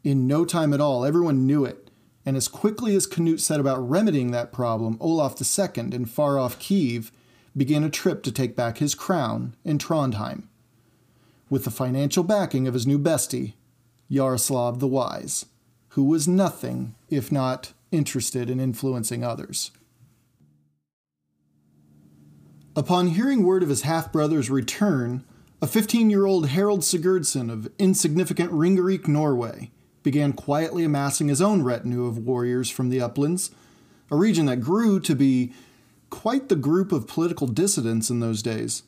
In 0.03 0.27
no 0.27 0.45
time 0.45 0.73
at 0.73 0.81
all, 0.81 1.05
everyone 1.05 1.47
knew 1.47 1.65
it, 1.65 1.89
and 2.25 2.37
as 2.37 2.47
quickly 2.47 2.95
as 2.95 3.07
Canute 3.07 3.41
set 3.41 3.59
about 3.59 3.89
remedying 3.89 4.31
that 4.31 4.51
problem, 4.51 4.97
Olaf 4.99 5.35
II 5.41 5.93
in 5.93 6.05
far 6.05 6.37
off 6.37 6.59
Kiev 6.59 7.11
began 7.55 7.83
a 7.83 7.89
trip 7.89 8.23
to 8.23 8.31
take 8.31 8.55
back 8.55 8.77
his 8.77 8.95
crown 8.95 9.55
in 9.63 9.77
Trondheim. 9.77 10.47
With 11.49 11.65
the 11.65 11.71
financial 11.71 12.23
backing 12.23 12.67
of 12.67 12.73
his 12.73 12.87
new 12.87 12.97
bestie, 12.97 13.53
Yaroslav 14.07 14.79
the 14.79 14.87
Wise, 14.87 15.45
who 15.89 16.03
was 16.03 16.27
nothing 16.27 16.95
if 17.09 17.31
not 17.31 17.73
interested 17.91 18.49
in 18.49 18.59
influencing 18.59 19.23
others. 19.23 19.71
Upon 22.75 23.09
hearing 23.09 23.43
word 23.43 23.61
of 23.61 23.69
his 23.69 23.83
half 23.83 24.11
brother's 24.11 24.49
return, 24.49 25.23
a 25.63 25.67
15 25.67 26.09
year 26.09 26.25
old 26.25 26.49
Harold 26.49 26.81
Sigurdsson 26.81 27.49
of 27.49 27.71
insignificant 27.79 28.51
Ringerike, 28.51 29.07
Norway, 29.07 29.71
began 30.03 30.33
quietly 30.33 30.83
amassing 30.83 31.29
his 31.29 31.41
own 31.41 31.63
retinue 31.63 32.05
of 32.05 32.17
warriors 32.17 32.69
from 32.69 32.89
the 32.89 32.99
uplands, 32.99 33.49
a 34.11 34.17
region 34.17 34.45
that 34.47 34.59
grew 34.59 34.99
to 34.99 35.15
be 35.15 35.53
quite 36.09 36.49
the 36.49 36.57
group 36.57 36.91
of 36.91 37.07
political 37.07 37.47
dissidents 37.47 38.09
in 38.09 38.19
those 38.19 38.41
days. 38.41 38.83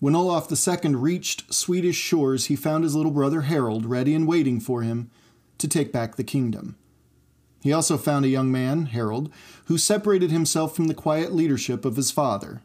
When 0.00 0.16
Olaf 0.16 0.50
II 0.50 0.94
reached 0.94 1.52
Swedish 1.52 1.96
shores, 1.96 2.46
he 2.46 2.56
found 2.56 2.84
his 2.84 2.94
little 2.94 3.12
brother 3.12 3.42
Harold 3.42 3.84
ready 3.84 4.14
and 4.14 4.26
waiting 4.26 4.60
for 4.60 4.80
him 4.80 5.10
to 5.58 5.68
take 5.68 5.92
back 5.92 6.16
the 6.16 6.24
kingdom. 6.24 6.74
He 7.60 7.70
also 7.70 7.98
found 7.98 8.24
a 8.24 8.30
young 8.30 8.50
man, 8.50 8.86
Harold, 8.86 9.30
who 9.66 9.76
separated 9.76 10.30
himself 10.30 10.74
from 10.74 10.86
the 10.86 10.94
quiet 10.94 11.34
leadership 11.34 11.84
of 11.84 11.96
his 11.96 12.10
father. 12.10 12.62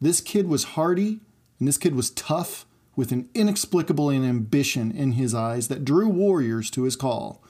This 0.00 0.20
kid 0.20 0.46
was 0.46 0.62
hardy, 0.62 1.22
and 1.58 1.66
this 1.66 1.78
kid 1.78 1.94
was 1.94 2.10
tough, 2.10 2.66
with 2.96 3.12
an 3.12 3.28
inexplicable 3.34 4.10
ambition 4.10 4.90
in 4.90 5.12
his 5.12 5.34
eyes 5.34 5.68
that 5.68 5.84
drew 5.84 6.08
warriors 6.08 6.70
to 6.70 6.84
his 6.84 6.96
call. 6.96 7.42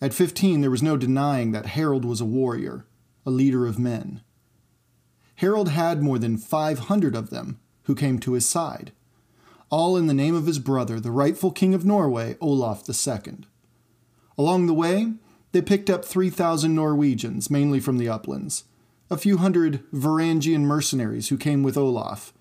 At 0.00 0.14
15, 0.14 0.60
there 0.60 0.70
was 0.70 0.82
no 0.82 0.96
denying 0.96 1.52
that 1.52 1.66
Harold 1.66 2.04
was 2.04 2.20
a 2.20 2.24
warrior, 2.24 2.86
a 3.26 3.30
leader 3.30 3.66
of 3.66 3.78
men. 3.78 4.22
Harold 5.36 5.70
had 5.70 6.02
more 6.02 6.18
than 6.18 6.38
500 6.38 7.16
of 7.16 7.30
them 7.30 7.58
who 7.84 7.94
came 7.94 8.18
to 8.20 8.34
his 8.34 8.48
side, 8.48 8.92
all 9.70 9.96
in 9.96 10.06
the 10.06 10.14
name 10.14 10.34
of 10.34 10.46
his 10.46 10.58
brother, 10.58 11.00
the 11.00 11.10
rightful 11.10 11.50
king 11.50 11.74
of 11.74 11.84
Norway, 11.84 12.36
Olaf 12.40 12.88
II. 12.88 13.38
Along 14.38 14.66
the 14.66 14.74
way, 14.74 15.14
they 15.52 15.62
picked 15.62 15.90
up 15.90 16.04
3,000 16.04 16.74
Norwegians, 16.74 17.50
mainly 17.50 17.80
from 17.80 17.98
the 17.98 18.08
uplands, 18.08 18.64
a 19.10 19.16
few 19.16 19.38
hundred 19.38 19.82
Varangian 19.92 20.62
mercenaries 20.62 21.28
who 21.28 21.36
came 21.36 21.62
with 21.62 21.76
Olaf, 21.76 22.32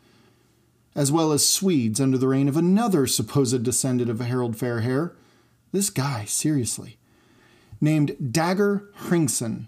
as 0.96 1.12
well 1.12 1.32
as 1.32 1.46
Swedes 1.48 2.02
under 2.02 2.18
the 2.18 2.28
reign 2.28 2.48
of 2.48 2.58
another 2.58 3.08
supposed 3.08 3.64
descendant 3.64 4.10
of 4.10 4.20
Harold 4.20 4.56
Fairhair. 4.56 5.14
This 5.72 5.90
guy, 5.90 6.26
seriously, 6.26 6.98
named 7.80 8.32
Dagger 8.32 8.90
Hringsson, 9.04 9.68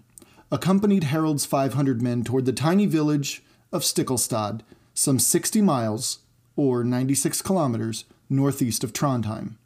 accompanied 0.50 1.04
Harold's 1.04 1.46
500 1.46 2.02
men 2.02 2.22
toward 2.24 2.44
the 2.44 2.52
tiny 2.52 2.86
village 2.86 3.42
of 3.72 3.82
Stiklestad, 3.82 4.60
some 4.92 5.18
60 5.18 5.60
miles, 5.62 6.18
or 6.56 6.84
96 6.84 7.42
kilometers, 7.42 8.04
northeast 8.28 8.84
of 8.84 8.92
Trondheim. 8.92 9.56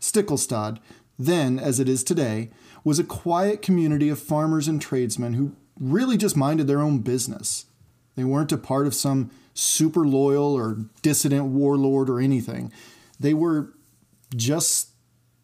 Stiklestad, 0.00 0.78
then 1.18 1.58
as 1.58 1.80
it 1.80 1.88
is 1.88 2.04
today, 2.04 2.50
was 2.84 2.98
a 2.98 3.04
quiet 3.04 3.60
community 3.60 4.08
of 4.08 4.18
farmers 4.18 4.68
and 4.68 4.80
tradesmen 4.80 5.34
who 5.34 5.54
really 5.78 6.16
just 6.16 6.36
minded 6.36 6.66
their 6.66 6.80
own 6.80 7.00
business. 7.00 7.66
They 8.14 8.24
weren't 8.24 8.52
a 8.52 8.58
part 8.58 8.86
of 8.86 8.94
some 8.94 9.30
super 9.58 10.06
loyal 10.06 10.54
or 10.54 10.78
dissident 11.02 11.46
warlord 11.46 12.08
or 12.08 12.20
anything. 12.20 12.72
They 13.18 13.34
were 13.34 13.72
just 14.36 14.90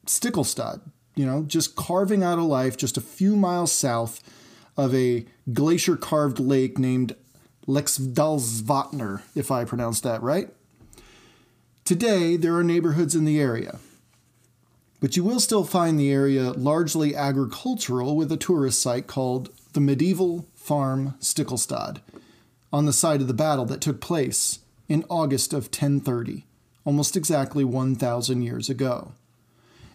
Stiklestad, 0.06 0.80
you 1.16 1.26
know, 1.26 1.42
just 1.42 1.74
carving 1.74 2.22
out 2.22 2.38
a 2.38 2.42
life 2.42 2.76
just 2.76 2.96
a 2.96 3.00
few 3.00 3.34
miles 3.34 3.72
south 3.72 4.22
of 4.76 4.94
a 4.94 5.26
glacier 5.52 5.96
carved 5.96 6.38
lake 6.38 6.78
named 6.78 7.16
Leksdalsvatnet, 7.66 9.22
if 9.34 9.50
I 9.50 9.64
pronounced 9.64 10.02
that 10.04 10.22
right. 10.22 10.48
Today, 11.84 12.36
there 12.36 12.54
are 12.54 12.64
neighborhoods 12.64 13.14
in 13.14 13.24
the 13.24 13.40
area, 13.40 13.78
but 15.00 15.16
you 15.16 15.24
will 15.24 15.40
still 15.40 15.64
find 15.64 15.98
the 15.98 16.12
area 16.12 16.52
largely 16.52 17.16
agricultural 17.16 18.16
with 18.16 18.30
a 18.30 18.36
tourist 18.36 18.80
site 18.80 19.06
called 19.06 19.50
the 19.72 19.80
Medieval 19.80 20.46
Farm 20.54 21.14
Stiklestad 21.20 22.00
on 22.74 22.86
the 22.86 22.92
site 22.92 23.20
of 23.20 23.28
the 23.28 23.32
battle 23.32 23.64
that 23.64 23.80
took 23.80 24.00
place 24.00 24.58
in 24.88 25.04
August 25.08 25.52
of 25.52 25.66
1030, 25.66 26.44
almost 26.84 27.16
exactly 27.16 27.62
1,000 27.62 28.42
years 28.42 28.68
ago. 28.68 29.12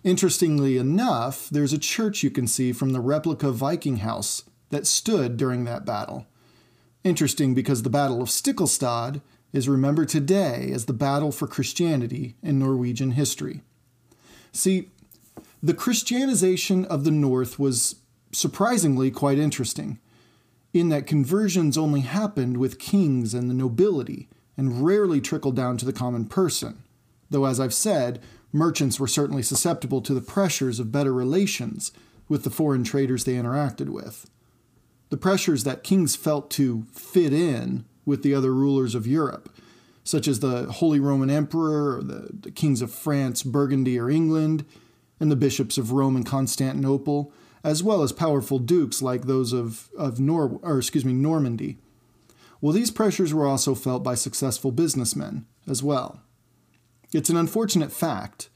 Interestingly 0.05 0.77
enough, 0.77 1.49
there's 1.49 1.73
a 1.73 1.77
church 1.77 2.23
you 2.23 2.31
can 2.31 2.47
see 2.47 2.71
from 2.71 2.93
the 2.93 3.01
replica 3.01 3.51
Viking 3.51 3.97
house 3.97 4.43
that 4.69 4.87
stood 4.87 5.35
during 5.35 5.65
that 5.65 5.83
battle. 5.83 6.25
Interesting 7.03 7.53
because 7.53 7.83
the 7.83 7.89
Battle 7.89 8.21
of 8.21 8.29
Stiklestad 8.29 9.19
is 9.51 9.67
remembered 9.67 10.07
today 10.07 10.71
as 10.73 10.85
the 10.85 10.93
battle 10.93 11.33
for 11.33 11.47
Christianity 11.47 12.37
in 12.41 12.59
Norwegian 12.59 13.11
history. 13.11 13.61
See, 14.53 14.87
the 15.61 15.73
Christianization 15.73 16.85
of 16.85 17.03
the 17.03 17.11
North 17.11 17.59
was 17.59 17.95
surprisingly 18.31 19.11
quite 19.11 19.37
interesting 19.37 19.99
in 20.73 20.89
that 20.89 21.07
conversions 21.07 21.77
only 21.77 22.01
happened 22.01 22.57
with 22.57 22.79
kings 22.79 23.33
and 23.33 23.49
the 23.49 23.53
nobility 23.53 24.27
and 24.57 24.85
rarely 24.85 25.21
trickled 25.21 25.55
down 25.55 25.77
to 25.77 25.85
the 25.85 25.93
common 25.93 26.25
person. 26.25 26.83
Though, 27.29 27.45
as 27.45 27.59
I've 27.59 27.73
said, 27.73 28.21
merchants 28.51 28.99
were 28.99 29.07
certainly 29.07 29.43
susceptible 29.43 30.01
to 30.01 30.13
the 30.13 30.21
pressures 30.21 30.79
of 30.79 30.91
better 30.91 31.13
relations 31.13 31.91
with 32.27 32.43
the 32.43 32.49
foreign 32.49 32.83
traders 32.83 33.23
they 33.23 33.33
interacted 33.33 33.89
with. 33.89 34.29
The 35.09 35.17
pressures 35.17 35.63
that 35.63 35.83
kings 35.83 36.15
felt 36.15 36.51
to 36.51 36.85
fit 36.93 37.33
in 37.33 37.85
with 38.05 38.21
the 38.21 38.33
other 38.33 38.53
rulers 38.53 38.95
of 38.95 39.07
Europe, 39.07 39.55
such 40.03 40.27
as 40.27 40.39
the 40.39 40.71
Holy 40.71 40.99
Roman 40.99 41.29
Emperor, 41.29 41.97
or 41.97 42.03
the, 42.03 42.29
the 42.31 42.51
kings 42.51 42.81
of 42.81 42.91
France, 42.91 43.43
Burgundy, 43.43 43.99
or 43.99 44.09
England, 44.09 44.65
and 45.19 45.31
the 45.31 45.35
bishops 45.35 45.77
of 45.77 45.91
Rome 45.91 46.15
and 46.15 46.25
Constantinople, 46.25 47.31
as 47.63 47.83
well 47.83 48.01
as 48.03 48.11
powerful 48.11 48.59
dukes 48.59 49.01
like 49.01 49.23
those 49.23 49.53
of, 49.53 49.89
of 49.97 50.19
Nor 50.19 50.59
or 50.61 50.77
excuse 50.77 51.05
me, 51.05 51.13
Normandy. 51.13 51.77
Well, 52.61 52.73
these 52.73 52.91
pressures 52.91 53.33
were 53.33 53.47
also 53.47 53.73
felt 53.75 54.03
by 54.03 54.15
successful 54.15 54.71
businessmen 54.71 55.45
as 55.67 55.81
well. 55.81 56.21
It's 57.13 57.29
an 57.29 57.37
unfortunate 57.37 57.91
fact 57.91 58.49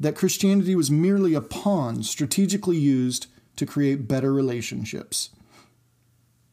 that 0.00 0.16
Christianity 0.16 0.74
was 0.74 0.90
merely 0.90 1.34
a 1.34 1.40
pawn 1.40 2.02
strategically 2.02 2.76
used 2.76 3.26
to 3.56 3.66
create 3.66 4.08
better 4.08 4.32
relationships. 4.32 5.30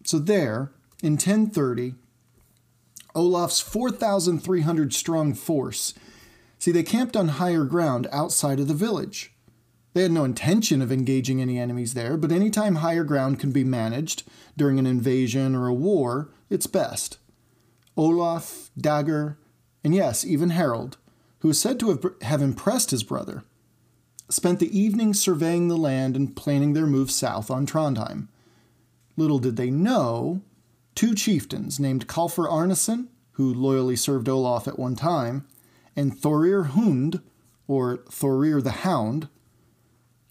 So, 0.06 0.20
there, 0.20 0.72
in 1.02 1.14
1030, 1.14 1.96
Olaf's 3.16 3.60
4,300 3.60 4.94
strong 4.94 5.34
force, 5.34 5.94
see, 6.60 6.72
they 6.72 6.84
camped 6.84 7.16
on 7.16 7.28
higher 7.30 7.64
ground 7.64 8.08
outside 8.12 8.60
of 8.60 8.68
the 8.68 8.74
village. 8.74 9.33
They 9.94 10.02
had 10.02 10.12
no 10.12 10.24
intention 10.24 10.82
of 10.82 10.92
engaging 10.92 11.42
any 11.42 11.60
enemies 11.60 11.94
there, 11.94 12.18
but 12.18 12.32
anytime 12.32 12.76
higher 12.76 13.04
ground 13.04 13.40
can 13.40 13.52
be 13.52 13.64
managed 13.64 14.24
during 14.58 14.80
an 14.80 14.88
invasion 14.88 15.56
or 15.56 15.68
a 15.68 15.74
war, 15.74 16.30
it's 16.50 16.68
best. 16.68 17.20
Olaf, 17.96 18.72
Dagger, 18.76 19.38
and 19.84 19.94
yes, 19.94 20.26
even 20.26 20.50
Harold, 20.52 20.98
who 21.40 21.50
is 21.50 21.62
said 21.62 21.80
to 21.80 21.90
have, 21.90 22.06
have 22.24 22.42
impressed 22.42 22.90
his 22.90 23.04
brother, 23.04 23.44
spent 24.30 24.60
the 24.60 24.78
evening 24.78 25.14
surveying 25.14 25.68
the 25.68 25.78
land 25.78 26.16
and 26.16 26.36
planning 26.36 26.74
their 26.74 26.88
move 26.88 27.12
south 27.12 27.52
on 27.52 27.68
Trondheim. 27.68 28.30
Little 29.16 29.40
did 29.40 29.58
they 29.58 29.70
know, 29.70 30.42
two 30.96 31.14
chieftains 31.14 31.80
named 31.80 32.08
Kalfur 32.08 32.50
Arneson, 32.50 33.10
who 33.34 33.54
loyally 33.54 33.96
served 33.96 34.28
Olaf 34.28 34.68
at 34.68 34.80
one 34.80 34.96
time, 34.96 35.46
and 35.96 36.18
Thorir 36.18 36.68
Hund, 36.68 37.22
or 37.68 37.98
Thorir 37.98 38.64
the 38.64 38.72
Hound, 38.72 39.28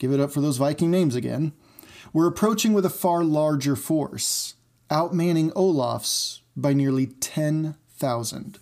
Give 0.03 0.11
it 0.11 0.19
up 0.19 0.33
for 0.33 0.41
those 0.41 0.57
Viking 0.57 0.91
names 0.91 1.15
again. 1.15 1.53
were 2.13 2.27
approaching 2.27 2.73
with 2.73 2.85
a 2.85 2.91
far 2.91 3.23
larger 3.23 3.77
force, 3.77 4.57
outmanning 4.91 5.53
Olaf's 5.55 6.43
by 6.57 6.73
nearly 6.73 7.07
10,000. 7.07 8.59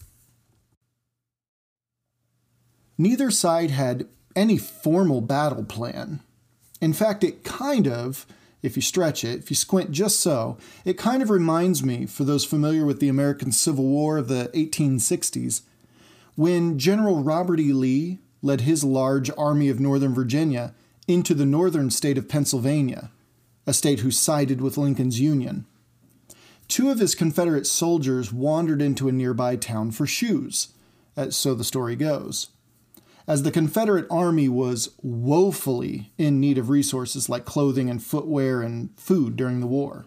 Neither 2.99 3.31
side 3.31 3.71
had 3.71 4.07
any 4.37 4.59
formal 4.59 5.23
battle 5.23 5.65
plan. 5.65 6.21
In 6.79 6.93
fact, 6.93 7.25
it 7.25 7.43
kind 7.43 7.89
of, 7.89 8.27
if 8.61 8.77
you 8.77 8.83
stretch 8.83 9.25
it, 9.25 9.39
if 9.39 9.49
you 9.49 9.57
squint 9.57 9.93
just 9.93 10.21
so, 10.21 10.59
it 10.85 10.99
kind 10.99 11.23
of 11.23 11.31
reminds 11.31 11.83
me, 11.83 12.05
for 12.05 12.25
those 12.25 12.45
familiar 12.45 12.85
with 12.85 13.01
the 13.01 13.09
American 13.09 13.51
Civil 13.51 13.87
War 13.87 14.19
of 14.19 14.29
the 14.29 14.51
1860s, 14.53 15.63
when 16.35 16.79
General 16.79 17.23
Robert 17.23 17.61
E. 17.61 17.73
Lee 17.73 18.19
led 18.43 18.61
his 18.61 18.85
large 18.85 19.31
army 19.39 19.71
of 19.71 19.81
Northern 19.81 20.13
Virginia 20.13 20.75
into 21.11 21.35
the 21.35 21.47
northern 21.47 21.90
state 21.90 22.17
of 22.17 22.29
Pennsylvania, 22.29 23.11
a 23.67 23.73
state 23.73 24.00
who 24.00 24.11
sided 24.11 24.61
with 24.61 24.79
Lincoln's 24.79 25.21
Union. 25.21 25.67
Two 26.69 26.90
of 26.90 27.00
his 27.00 27.14
Confederate 27.14 27.67
soldiers 27.67 28.33
wandered 28.33 28.81
into 28.81 29.09
a 29.09 29.12
nearby 29.12 29.57
town 29.57 29.90
for 29.90 30.07
shoes, 30.07 30.69
so 31.31 31.55
the 31.55 31.64
story 31.64 31.97
goes 31.97 32.49
as 33.31 33.45
the 33.45 33.52
Confederate 33.52 34.09
Army 34.11 34.49
was 34.49 34.90
woefully 35.02 36.11
in 36.19 36.40
need 36.40 36.59
of 36.59 36.69
resources 36.69 37.29
like 37.29 37.45
clothing 37.45 37.88
and 37.88 38.02
footwear 38.02 38.61
and 38.61 38.90
food 38.99 39.37
during 39.37 39.61
the 39.61 39.69
war. 39.69 40.07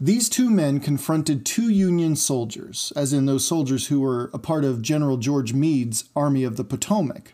These 0.00 0.28
two 0.28 0.50
men 0.50 0.80
confronted 0.80 1.46
two 1.46 1.68
Union 1.68 2.16
soldiers, 2.16 2.92
as 2.96 3.12
in 3.12 3.26
those 3.26 3.46
soldiers 3.46 3.86
who 3.86 4.00
were 4.00 4.28
a 4.34 4.40
part 4.40 4.64
of 4.64 4.82
General 4.82 5.18
George 5.18 5.52
Meade's 5.52 6.08
Army 6.16 6.42
of 6.42 6.56
the 6.56 6.64
Potomac. 6.64 7.32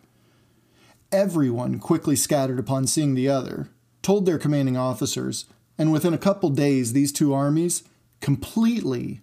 Everyone 1.12 1.78
quickly 1.78 2.16
scattered 2.16 2.58
upon 2.58 2.86
seeing 2.86 3.14
the 3.14 3.28
other, 3.28 3.68
told 4.02 4.26
their 4.26 4.38
commanding 4.38 4.76
officers, 4.76 5.46
and 5.78 5.92
within 5.92 6.14
a 6.14 6.18
couple 6.18 6.50
days, 6.50 6.92
these 6.92 7.12
two 7.12 7.32
armies, 7.32 7.84
completely 8.20 9.20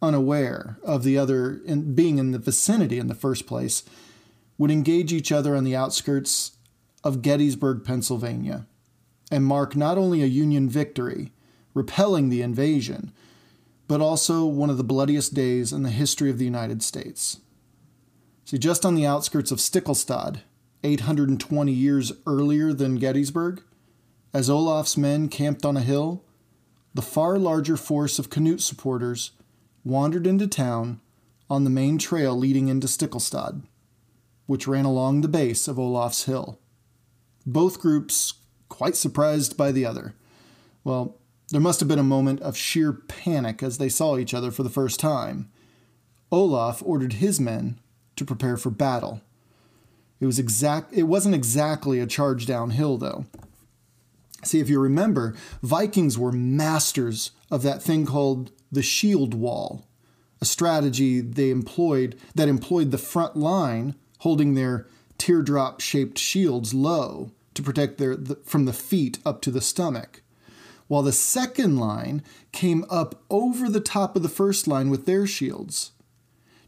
unaware 0.00 0.78
of 0.84 1.02
the 1.02 1.18
other 1.18 1.60
in, 1.64 1.94
being 1.94 2.18
in 2.18 2.30
the 2.30 2.38
vicinity 2.38 2.98
in 2.98 3.08
the 3.08 3.14
first 3.14 3.46
place, 3.46 3.82
would 4.58 4.70
engage 4.70 5.12
each 5.12 5.32
other 5.32 5.56
on 5.56 5.64
the 5.64 5.74
outskirts 5.74 6.52
of 7.02 7.22
Gettysburg, 7.22 7.84
Pennsylvania, 7.84 8.66
and 9.30 9.44
mark 9.44 9.74
not 9.74 9.98
only 9.98 10.22
a 10.22 10.26
Union 10.26 10.68
victory, 10.68 11.32
repelling 11.72 12.28
the 12.28 12.42
invasion, 12.42 13.12
but 13.88 14.00
also 14.00 14.44
one 14.44 14.70
of 14.70 14.76
the 14.76 14.84
bloodiest 14.84 15.34
days 15.34 15.72
in 15.72 15.82
the 15.82 15.90
history 15.90 16.30
of 16.30 16.38
the 16.38 16.44
United 16.44 16.82
States. 16.82 17.40
See, 18.44 18.58
just 18.58 18.84
on 18.84 18.94
the 18.94 19.06
outskirts 19.06 19.50
of 19.50 19.58
Stiklestad, 19.58 20.40
820 20.84 21.72
years 21.72 22.12
earlier 22.26 22.72
than 22.72 22.96
Gettysburg, 22.96 23.62
as 24.32 24.50
Olaf's 24.50 24.96
men 24.96 25.28
camped 25.28 25.64
on 25.64 25.76
a 25.76 25.82
hill, 25.82 26.22
the 26.92 27.02
far 27.02 27.38
larger 27.38 27.76
force 27.76 28.18
of 28.18 28.30
Canute 28.30 28.60
supporters 28.60 29.32
wandered 29.84 30.26
into 30.26 30.46
town 30.46 31.00
on 31.50 31.64
the 31.64 31.70
main 31.70 31.98
trail 31.98 32.36
leading 32.36 32.68
into 32.68 32.86
Stiklestad 32.86 33.62
which 34.46 34.66
ran 34.66 34.84
along 34.84 35.20
the 35.20 35.28
base 35.28 35.68
of 35.68 35.78
Olaf's 35.78 36.24
Hill. 36.24 36.58
Both 37.46 37.80
groups 37.80 38.34
quite 38.68 38.96
surprised 38.96 39.56
by 39.56 39.72
the 39.72 39.86
other. 39.86 40.14
Well, 40.82 41.18
there 41.50 41.60
must 41.60 41.80
have 41.80 41.88
been 41.88 41.98
a 41.98 42.04
moment 42.04 42.40
of 42.40 42.56
sheer 42.56 42.92
panic 42.92 43.62
as 43.62 43.78
they 43.78 43.88
saw 43.88 44.16
each 44.16 44.34
other 44.34 44.50
for 44.50 44.62
the 44.62 44.70
first 44.70 44.98
time. 44.98 45.50
Olaf 46.32 46.82
ordered 46.84 47.14
his 47.14 47.40
men 47.40 47.78
to 48.16 48.24
prepare 48.24 48.56
for 48.56 48.70
battle. 48.70 49.20
It 50.24 50.26
was 50.26 50.38
exact 50.38 50.94
it 50.94 51.02
wasn't 51.02 51.34
exactly 51.34 52.00
a 52.00 52.06
charge 52.06 52.46
downhill 52.46 52.96
though. 52.96 53.26
See, 54.42 54.58
if 54.58 54.70
you 54.70 54.80
remember, 54.80 55.36
Vikings 55.62 56.16
were 56.16 56.32
masters 56.32 57.32
of 57.50 57.62
that 57.62 57.82
thing 57.82 58.06
called 58.06 58.50
the 58.72 58.82
shield 58.82 59.34
wall, 59.34 59.86
a 60.40 60.46
strategy 60.46 61.20
they 61.20 61.50
employed 61.50 62.18
that 62.34 62.48
employed 62.48 62.90
the 62.90 62.96
front 62.96 63.36
line 63.36 63.96
holding 64.20 64.54
their 64.54 64.86
teardrop 65.18 65.82
shaped 65.82 66.18
shields 66.18 66.72
low 66.72 67.30
to 67.52 67.62
protect 67.62 67.98
their 67.98 68.16
the, 68.16 68.36
from 68.46 68.64
the 68.64 68.72
feet 68.72 69.18
up 69.26 69.42
to 69.42 69.50
the 69.50 69.60
stomach, 69.60 70.22
while 70.88 71.02
the 71.02 71.12
second 71.12 71.76
line 71.76 72.22
came 72.50 72.86
up 72.88 73.22
over 73.28 73.68
the 73.68 73.78
top 73.78 74.16
of 74.16 74.22
the 74.22 74.30
first 74.30 74.66
line 74.66 74.88
with 74.88 75.04
their 75.04 75.26
shields 75.26 75.92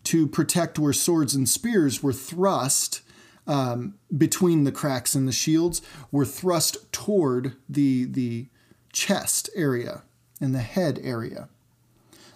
to 0.05 0.27
protect 0.27 0.79
where 0.79 0.93
swords 0.93 1.35
and 1.35 1.49
spears 1.49 2.03
were 2.03 2.13
thrust 2.13 3.01
um, 3.47 3.95
between 4.17 4.65
the 4.65 4.73
cracks 4.73 5.15
in 5.15 5.27
the 5.27 5.33
shields, 5.33 5.83
were 6.11 6.25
thrust 6.25 6.91
toward 6.93 7.55
the 7.69 8.05
the 8.05 8.47
chest 8.93 9.51
area 9.55 10.03
and 10.41 10.55
the 10.55 10.61
head 10.61 10.99
area. 11.03 11.49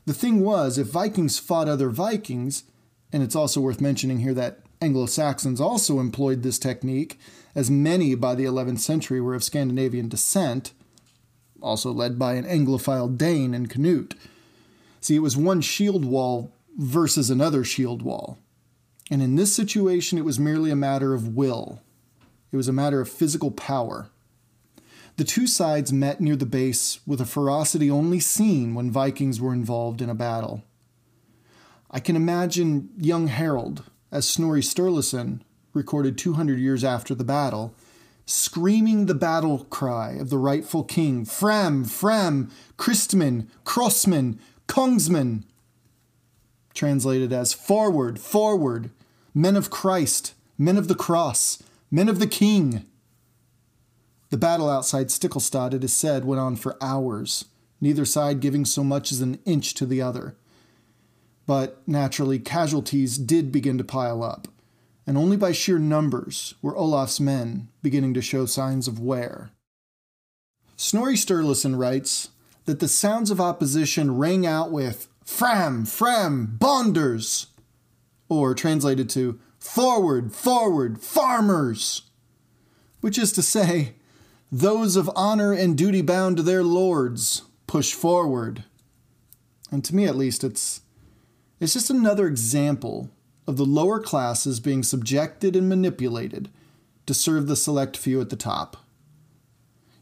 The 0.07 0.14
thing 0.14 0.40
was, 0.40 0.79
if 0.79 0.88
Vikings 0.88 1.38
fought 1.38 1.68
other 1.68 1.90
Vikings, 1.90 2.64
and 3.12 3.23
it's 3.23 3.37
also 3.37 3.61
worth 3.61 3.81
mentioning 3.81 4.20
here 4.20 4.35
that 4.35 4.61
Anglo 4.81 5.07
Saxons 5.07 5.61
also 5.61 6.01
employed 6.01 6.42
this 6.42 6.59
technique, 6.59 7.18
as 7.55 7.70
many 7.70 8.14
by 8.14 8.35
the 8.35 8.44
11th 8.44 8.79
century 8.79 9.20
were 9.20 9.35
of 9.35 9.44
Scandinavian 9.44 10.09
descent, 10.09 10.73
also 11.61 11.92
led 11.92 12.18
by 12.18 12.35
an 12.35 12.44
Anglophile 12.44 13.16
Dane 13.16 13.53
and 13.53 13.68
Canute. 13.68 14.14
See, 15.01 15.16
it 15.16 15.20
was 15.20 15.37
one 15.37 15.61
shield 15.61 16.05
wall 16.05 16.53
versus 16.79 17.31
another 17.31 17.64
shield 17.64 18.03
wall. 18.03 18.38
And 19.11 19.20
in 19.20 19.35
this 19.35 19.55
situation, 19.55 20.16
it 20.16 20.25
was 20.25 20.38
merely 20.38 20.70
a 20.70 20.77
matter 20.77 21.12
of 21.12 21.35
will, 21.35 21.83
it 22.53 22.57
was 22.57 22.68
a 22.68 22.73
matter 22.73 23.01
of 23.01 23.09
physical 23.09 23.51
power. 23.51 24.09
The 25.16 25.25
two 25.25 25.46
sides 25.46 25.92
met 25.92 26.20
near 26.20 26.37
the 26.37 26.46
base 26.46 27.01
with 27.07 27.20
a 27.20 27.27
ferocity 27.27 27.90
only 27.90 28.20
seen 28.20 28.75
when 28.75 28.90
Vikings 28.90 29.40
were 29.40 29.53
involved 29.53 30.01
in 30.01 30.09
a 30.09 30.14
battle. 30.14 30.62
I 31.90 32.01
can 32.01 32.16
imagine 32.16 32.88
young 32.96 33.27
Harold, 33.27 33.85
as 34.11 34.29
Snorri 34.29 34.62
Sturluson 34.62 35.40
recorded 35.73 36.16
200 36.16 36.59
years 36.59 36.85
after 36.85 37.14
the 37.14 37.25
battle, 37.25 37.75
screaming 38.25 39.07
the 39.07 39.14
battle 39.14 39.64
cry 39.64 40.12
of 40.12 40.31
the 40.31 40.38
rightful 40.38 40.85
king 40.85 41.25
Fram, 41.25 41.85
Fram, 41.85 42.51
Christman, 42.79 43.49
Crossman, 43.64 44.38
Kongsman. 44.68 45.44
Translated 46.73 47.33
as 47.33 47.53
Forward, 47.53 48.18
Forward, 48.18 48.90
Men 49.35 49.57
of 49.57 49.71
Christ, 49.71 50.35
Men 50.59 50.77
of 50.77 50.88
the 50.88 50.95
Cross, 50.95 51.62
Men 51.90 52.09
of 52.09 52.19
the 52.19 52.27
King. 52.27 52.85
The 54.31 54.37
battle 54.37 54.71
outside 54.71 55.09
Stiklestad, 55.09 55.75
it 55.75 55.85
is 55.85 55.93
said, 55.93 56.25
went 56.25 56.40
on 56.40 56.57
for 56.57 56.77
hours, 56.81 57.47
neither 57.81 58.05
side 58.05 58.40
giving 58.40 58.64
so 58.64 58.85
much 58.85 59.11
as 59.11 59.21
an 59.21 59.40
inch 59.45 59.75
to 59.75 59.87
the 59.87 60.01
other 60.01 60.37
but 61.51 61.83
naturally 61.85 62.38
casualties 62.38 63.19
did 63.19 63.51
begin 63.51 63.77
to 63.77 63.83
pile 63.83 64.23
up, 64.23 64.47
and 65.05 65.19
only 65.19 65.37
by 65.37 65.51
sheer 65.51 65.81
numbers 65.81 66.55
were 66.62 66.77
Olaf's 66.77 67.19
men 67.19 67.66
beginning 67.83 68.14
to 68.14 68.23
show 68.23 68.47
signs 68.47 68.87
of 68.87 69.01
wear. 69.01 69.51
Snorri 70.77 71.16
Sturluson 71.16 71.77
writes 71.77 72.29
that 72.66 72.79
the 72.79 72.87
sounds 72.87 73.33
of 73.33 73.40
opposition 73.40 74.16
rang 74.16 74.47
out 74.47 74.71
with 74.71 75.09
Fram, 75.25 75.85
Fram, 75.87 76.57
Bonders, 76.57 77.49
or 78.31 78.55
translated 78.55 79.11
to 79.11 79.38
Forward, 79.59 80.33
Forward, 80.33 81.03
Farmers, 81.03 82.03
which 83.03 83.19
is 83.19 83.33
to 83.33 83.43
say, 83.43 83.97
those 84.51 84.97
of 84.97 85.11
honor 85.14 85.53
and 85.53 85.77
duty 85.77 86.01
bound 86.01 86.38
to 86.38 86.43
their 86.43 86.64
lords 86.64 87.43
push 87.66 87.93
forward. 87.93 88.64
And 89.71 89.85
to 89.85 89.95
me, 89.95 90.07
at 90.07 90.16
least, 90.16 90.43
it's 90.43 90.81
it's 91.61 91.75
just 91.75 91.90
another 91.90 92.27
example 92.27 93.11
of 93.47 93.59
the 93.59 93.66
lower 93.66 94.01
classes 94.01 94.61
being 94.61 94.83
subjected 94.83 95.55
and 95.55 95.69
manipulated 95.69 96.49
to 97.07 97.12
serve 97.12 97.47
the 97.47 97.57
select 97.57 97.97
few 97.97 98.21
at 98.21 98.31
the 98.31 98.37
top. 98.37 98.79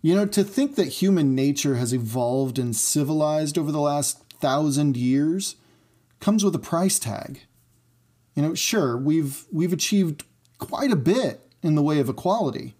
You 0.00 0.14
know, 0.14 0.26
to 0.26 0.44
think 0.44 0.76
that 0.76 0.88
human 0.88 1.34
nature 1.34 1.76
has 1.76 1.92
evolved 1.92 2.58
and 2.58 2.76
civilized 2.76 3.58
over 3.58 3.72
the 3.72 3.80
last 3.80 4.22
thousand 4.34 4.96
years 4.96 5.56
comes 6.20 6.44
with 6.44 6.54
a 6.54 6.60
price 6.60 6.98
tag. 6.98 7.40
You 8.38 8.42
know, 8.42 8.54
sure, 8.54 8.96
we've 8.96 9.46
we've 9.50 9.72
achieved 9.72 10.22
quite 10.58 10.92
a 10.92 10.96
bit 10.96 11.40
in 11.60 11.74
the 11.74 11.82
way 11.82 11.98
of 11.98 12.08
equality. 12.08 12.76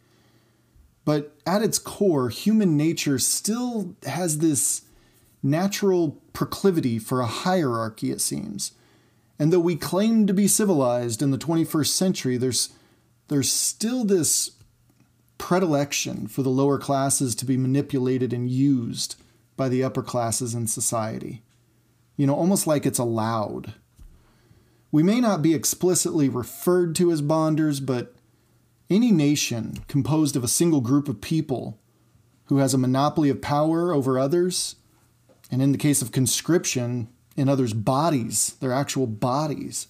But 1.04 1.34
at 1.44 1.62
its 1.62 1.80
core, 1.80 2.28
human 2.28 2.76
nature 2.76 3.18
still 3.18 3.96
has 4.04 4.38
this 4.38 4.82
natural 5.42 6.22
proclivity 6.32 7.00
for 7.00 7.20
a 7.20 7.26
hierarchy, 7.26 8.12
it 8.12 8.20
seems. 8.20 8.70
And 9.36 9.52
though 9.52 9.58
we 9.58 9.74
claim 9.74 10.28
to 10.28 10.32
be 10.32 10.46
civilized 10.46 11.22
in 11.22 11.32
the 11.32 11.36
21st 11.36 11.88
century, 11.88 12.36
there's, 12.36 12.68
there's 13.26 13.50
still 13.50 14.04
this 14.04 14.52
predilection 15.38 16.28
for 16.28 16.44
the 16.44 16.50
lower 16.50 16.78
classes 16.78 17.34
to 17.34 17.44
be 17.44 17.56
manipulated 17.56 18.32
and 18.32 18.48
used 18.48 19.16
by 19.56 19.68
the 19.68 19.82
upper 19.82 20.04
classes 20.04 20.54
in 20.54 20.68
society. 20.68 21.42
You 22.16 22.28
know, 22.28 22.36
almost 22.36 22.68
like 22.68 22.86
it's 22.86 23.00
allowed. 23.00 23.74
We 24.90 25.02
may 25.02 25.20
not 25.20 25.42
be 25.42 25.54
explicitly 25.54 26.28
referred 26.28 26.94
to 26.96 27.10
as 27.10 27.20
bonders, 27.20 27.80
but 27.80 28.14
any 28.88 29.12
nation 29.12 29.84
composed 29.86 30.34
of 30.34 30.44
a 30.44 30.48
single 30.48 30.80
group 30.80 31.08
of 31.08 31.20
people 31.20 31.78
who 32.46 32.58
has 32.58 32.72
a 32.72 32.78
monopoly 32.78 33.28
of 33.28 33.42
power 33.42 33.92
over 33.92 34.18
others, 34.18 34.76
and 35.50 35.60
in 35.60 35.72
the 35.72 35.78
case 35.78 36.00
of 36.00 36.12
conscription, 36.12 37.08
in 37.36 37.48
others' 37.48 37.74
bodies, 37.74 38.56
their 38.60 38.72
actual 38.72 39.06
bodies, 39.06 39.88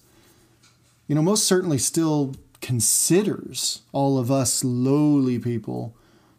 you 1.07 1.15
know, 1.15 1.21
most 1.21 1.45
certainly 1.45 1.77
still 1.77 2.35
considers 2.61 3.81
all 3.91 4.19
of 4.19 4.29
us 4.29 4.63
lowly 4.63 5.39
people, 5.39 5.95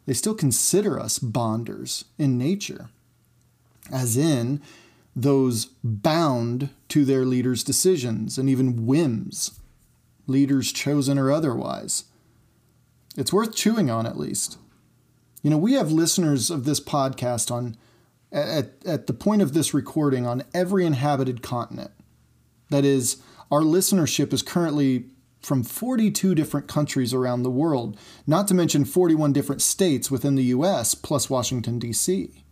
they 0.06 0.12
still 0.12 0.34
consider 0.34 1.00
us 1.00 1.18
bonders 1.18 2.04
in 2.18 2.38
nature, 2.38 2.90
as 3.90 4.16
in 4.16 4.60
those 5.22 5.66
bound 5.84 6.70
to 6.88 7.04
their 7.04 7.24
leaders' 7.24 7.64
decisions 7.64 8.38
and 8.38 8.48
even 8.48 8.86
whims, 8.86 9.58
leaders 10.26 10.72
chosen 10.72 11.18
or 11.18 11.30
otherwise. 11.30 12.04
It's 13.16 13.32
worth 13.32 13.54
chewing 13.54 13.90
on 13.90 14.06
at 14.06 14.18
least. 14.18 14.58
You 15.42 15.50
know, 15.50 15.58
we 15.58 15.72
have 15.74 15.90
listeners 15.90 16.50
of 16.50 16.64
this 16.64 16.80
podcast 16.80 17.50
on 17.50 17.76
at, 18.32 18.72
at 18.86 19.06
the 19.06 19.12
point 19.12 19.42
of 19.42 19.54
this 19.54 19.74
recording 19.74 20.26
on 20.26 20.44
every 20.54 20.86
inhabited 20.86 21.42
continent. 21.42 21.90
That 22.70 22.84
is, 22.84 23.20
our 23.50 23.62
listenership 23.62 24.32
is 24.32 24.42
currently 24.42 25.06
from 25.40 25.64
42 25.64 26.34
different 26.34 26.68
countries 26.68 27.12
around 27.12 27.42
the 27.42 27.50
world, 27.50 27.98
not 28.26 28.46
to 28.48 28.54
mention 28.54 28.84
41 28.84 29.32
different 29.32 29.62
states 29.62 30.10
within 30.10 30.36
the 30.36 30.44
US, 30.44 30.94
plus 30.94 31.28
Washington, 31.28 31.78
D.C. 31.78 32.44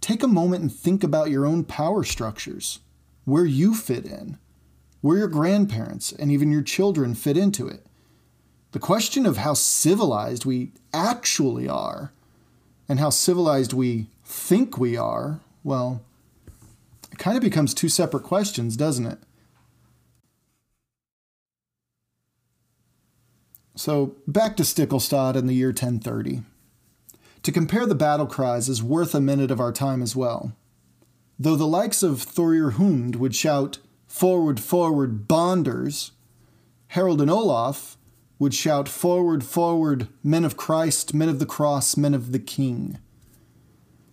Take 0.00 0.22
a 0.22 0.28
moment 0.28 0.62
and 0.62 0.72
think 0.72 1.04
about 1.04 1.30
your 1.30 1.44
own 1.44 1.64
power 1.64 2.04
structures, 2.04 2.80
where 3.24 3.44
you 3.44 3.74
fit 3.74 4.06
in, 4.06 4.38
where 5.00 5.18
your 5.18 5.28
grandparents 5.28 6.12
and 6.12 6.30
even 6.30 6.50
your 6.50 6.62
children 6.62 7.14
fit 7.14 7.36
into 7.36 7.68
it. 7.68 7.86
The 8.72 8.78
question 8.78 9.26
of 9.26 9.38
how 9.38 9.54
civilized 9.54 10.44
we 10.44 10.72
actually 10.94 11.68
are 11.68 12.12
and 12.88 12.98
how 12.98 13.10
civilized 13.10 13.72
we 13.72 14.06
think 14.24 14.78
we 14.78 14.96
are, 14.96 15.40
well, 15.64 16.02
it 17.10 17.18
kind 17.18 17.36
of 17.36 17.42
becomes 17.42 17.74
two 17.74 17.88
separate 17.88 18.22
questions, 18.22 18.76
doesn't 18.76 19.06
it? 19.06 19.18
So, 23.76 24.16
back 24.26 24.56
to 24.56 24.62
Stiklestad 24.62 25.36
in 25.36 25.46
the 25.46 25.54
year 25.54 25.68
1030. 25.68 26.42
To 27.42 27.52
compare 27.52 27.86
the 27.86 27.94
battle 27.94 28.26
cries 28.26 28.68
is 28.68 28.82
worth 28.82 29.14
a 29.14 29.20
minute 29.20 29.50
of 29.50 29.60
our 29.60 29.72
time 29.72 30.02
as 30.02 30.14
well. 30.14 30.52
Though 31.38 31.56
the 31.56 31.66
likes 31.66 32.02
of 32.02 32.18
Thorir 32.18 32.74
Hund 32.74 33.16
would 33.16 33.34
shout, 33.34 33.78
Forward, 34.06 34.58
forward, 34.58 35.28
bonders, 35.28 36.10
Harold 36.88 37.20
and 37.20 37.30
Olaf 37.30 37.96
would 38.40 38.52
shout, 38.52 38.88
Forward, 38.88 39.44
forward, 39.44 40.08
men 40.24 40.44
of 40.44 40.56
Christ, 40.56 41.14
men 41.14 41.28
of 41.28 41.38
the 41.38 41.46
cross, 41.46 41.96
men 41.96 42.12
of 42.12 42.32
the 42.32 42.40
king. 42.40 42.98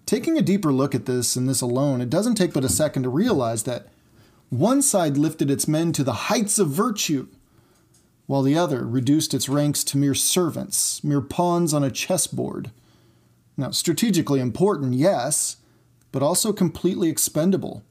Taking 0.05 0.37
a 0.37 0.41
deeper 0.41 0.71
look 0.71 0.95
at 0.95 1.05
this 1.05 1.35
and 1.35 1.49
this 1.49 1.61
alone, 1.61 1.99
it 1.99 2.09
doesn't 2.09 2.35
take 2.35 2.53
but 2.53 2.63
a 2.63 2.69
second 2.69 3.03
to 3.03 3.09
realize 3.09 3.63
that 3.63 3.87
one 4.49 4.81
side 4.81 5.17
lifted 5.17 5.51
its 5.51 5.67
men 5.67 5.91
to 5.93 6.03
the 6.03 6.13
heights 6.13 6.59
of 6.59 6.69
virtue, 6.69 7.27
while 8.25 8.41
the 8.41 8.57
other 8.57 8.85
reduced 8.85 9.33
its 9.33 9.49
ranks 9.49 9.83
to 9.83 9.97
mere 9.97 10.13
servants, 10.13 11.03
mere 11.03 11.19
pawns 11.19 11.73
on 11.73 11.83
a 11.83 11.91
chessboard. 11.91 12.71
Now, 13.57 13.71
strategically 13.71 14.39
important, 14.39 14.93
yes, 14.93 15.57
but 16.11 16.21
also 16.21 16.53
completely 16.53 17.09
expendable. 17.09 17.83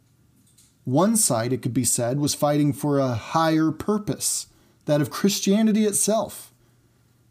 One 0.85 1.16
side, 1.16 1.52
it 1.52 1.62
could 1.62 1.74
be 1.74 1.85
said, 1.85 2.20
was 2.20 2.35
fighting 2.37 2.72
for 2.72 3.00
a 3.00 3.14
higher 3.14 3.72
purpose, 3.72 4.46
that 4.85 5.00
of 5.00 5.11
Christianity 5.11 5.85
itself, 5.85 6.52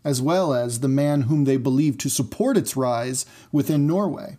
as 0.03 0.21
well 0.21 0.53
as 0.53 0.81
the 0.81 0.89
man 0.89 1.21
whom 1.21 1.45
they 1.45 1.55
believed 1.55 2.01
to 2.01 2.09
support 2.09 2.57
its 2.57 2.75
rise 2.75 3.25
within 3.53 3.87
Norway. 3.87 4.37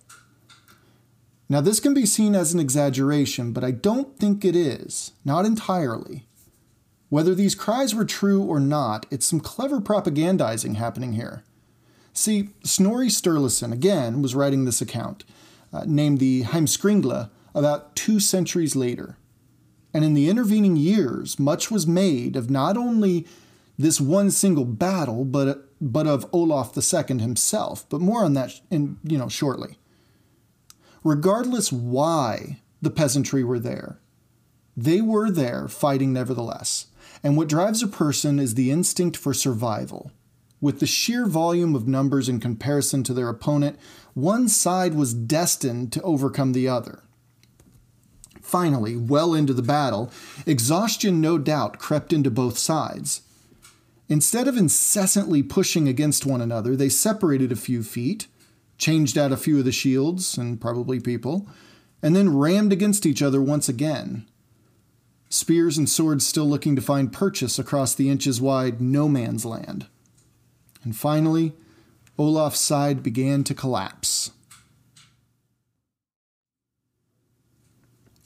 Now, 1.48 1.62
this 1.62 1.80
can 1.80 1.94
be 1.94 2.04
seen 2.04 2.34
as 2.34 2.52
an 2.52 2.60
exaggeration, 2.60 3.52
but 3.52 3.64
I 3.64 3.70
don't 3.70 4.18
think 4.18 4.44
it 4.44 4.54
is, 4.54 5.12
not 5.24 5.46
entirely. 5.46 6.26
Whether 7.08 7.34
these 7.34 7.54
cries 7.54 7.94
were 7.94 8.04
true 8.04 8.42
or 8.42 8.60
not, 8.60 9.06
it's 9.10 9.24
some 9.24 9.40
clever 9.40 9.80
propagandizing 9.80 10.74
happening 10.74 11.12
here. 11.12 11.44
See, 12.16 12.48
Snorri 12.64 13.08
Sturluson, 13.08 13.72
again, 13.72 14.22
was 14.22 14.34
writing 14.34 14.64
this 14.64 14.80
account, 14.80 15.24
uh, 15.70 15.84
named 15.86 16.18
the 16.18 16.44
Heimskringla, 16.44 17.28
about 17.54 17.94
two 17.94 18.20
centuries 18.20 18.74
later. 18.74 19.18
And 19.92 20.02
in 20.02 20.14
the 20.14 20.30
intervening 20.30 20.76
years, 20.76 21.38
much 21.38 21.70
was 21.70 21.86
made 21.86 22.34
of 22.34 22.48
not 22.48 22.78
only 22.78 23.26
this 23.78 24.00
one 24.00 24.30
single 24.30 24.64
battle, 24.64 25.26
but, 25.26 25.68
but 25.78 26.06
of 26.06 26.26
Olaf 26.32 26.72
II 26.74 27.18
himself. 27.18 27.86
But 27.90 28.00
more 28.00 28.24
on 28.24 28.32
that 28.32 28.62
in, 28.70 28.96
you 29.04 29.18
know, 29.18 29.28
shortly. 29.28 29.76
Regardless 31.04 31.70
why 31.70 32.60
the 32.80 32.90
peasantry 32.90 33.44
were 33.44 33.60
there, 33.60 33.98
they 34.74 35.02
were 35.02 35.30
there 35.30 35.68
fighting 35.68 36.14
nevertheless. 36.14 36.86
And 37.22 37.36
what 37.36 37.48
drives 37.48 37.82
a 37.82 37.86
person 37.86 38.38
is 38.38 38.54
the 38.54 38.70
instinct 38.70 39.18
for 39.18 39.34
survival. 39.34 40.12
With 40.66 40.80
the 40.80 40.86
sheer 40.86 41.26
volume 41.26 41.76
of 41.76 41.86
numbers 41.86 42.28
in 42.28 42.40
comparison 42.40 43.04
to 43.04 43.14
their 43.14 43.28
opponent, 43.28 43.78
one 44.14 44.48
side 44.48 44.94
was 44.94 45.14
destined 45.14 45.92
to 45.92 46.02
overcome 46.02 46.54
the 46.54 46.66
other. 46.66 47.04
Finally, 48.42 48.96
well 48.96 49.32
into 49.32 49.54
the 49.54 49.62
battle, 49.62 50.10
exhaustion 50.44 51.20
no 51.20 51.38
doubt 51.38 51.78
crept 51.78 52.12
into 52.12 52.32
both 52.32 52.58
sides. 52.58 53.22
Instead 54.08 54.48
of 54.48 54.56
incessantly 54.56 55.40
pushing 55.40 55.86
against 55.86 56.26
one 56.26 56.40
another, 56.40 56.74
they 56.74 56.88
separated 56.88 57.52
a 57.52 57.54
few 57.54 57.84
feet, 57.84 58.26
changed 58.76 59.16
out 59.16 59.30
a 59.30 59.36
few 59.36 59.60
of 59.60 59.64
the 59.64 59.70
shields, 59.70 60.36
and 60.36 60.60
probably 60.60 60.98
people, 60.98 61.46
and 62.02 62.16
then 62.16 62.36
rammed 62.36 62.72
against 62.72 63.06
each 63.06 63.22
other 63.22 63.40
once 63.40 63.68
again. 63.68 64.26
Spears 65.28 65.78
and 65.78 65.88
swords 65.88 66.26
still 66.26 66.48
looking 66.48 66.74
to 66.74 66.82
find 66.82 67.12
purchase 67.12 67.56
across 67.56 67.94
the 67.94 68.10
inches 68.10 68.40
wide 68.40 68.80
no 68.80 69.08
man's 69.08 69.44
land. 69.44 69.86
And 70.86 70.94
finally, 70.94 71.52
Olaf's 72.16 72.60
side 72.60 73.02
began 73.02 73.42
to 73.42 73.54
collapse. 73.54 74.30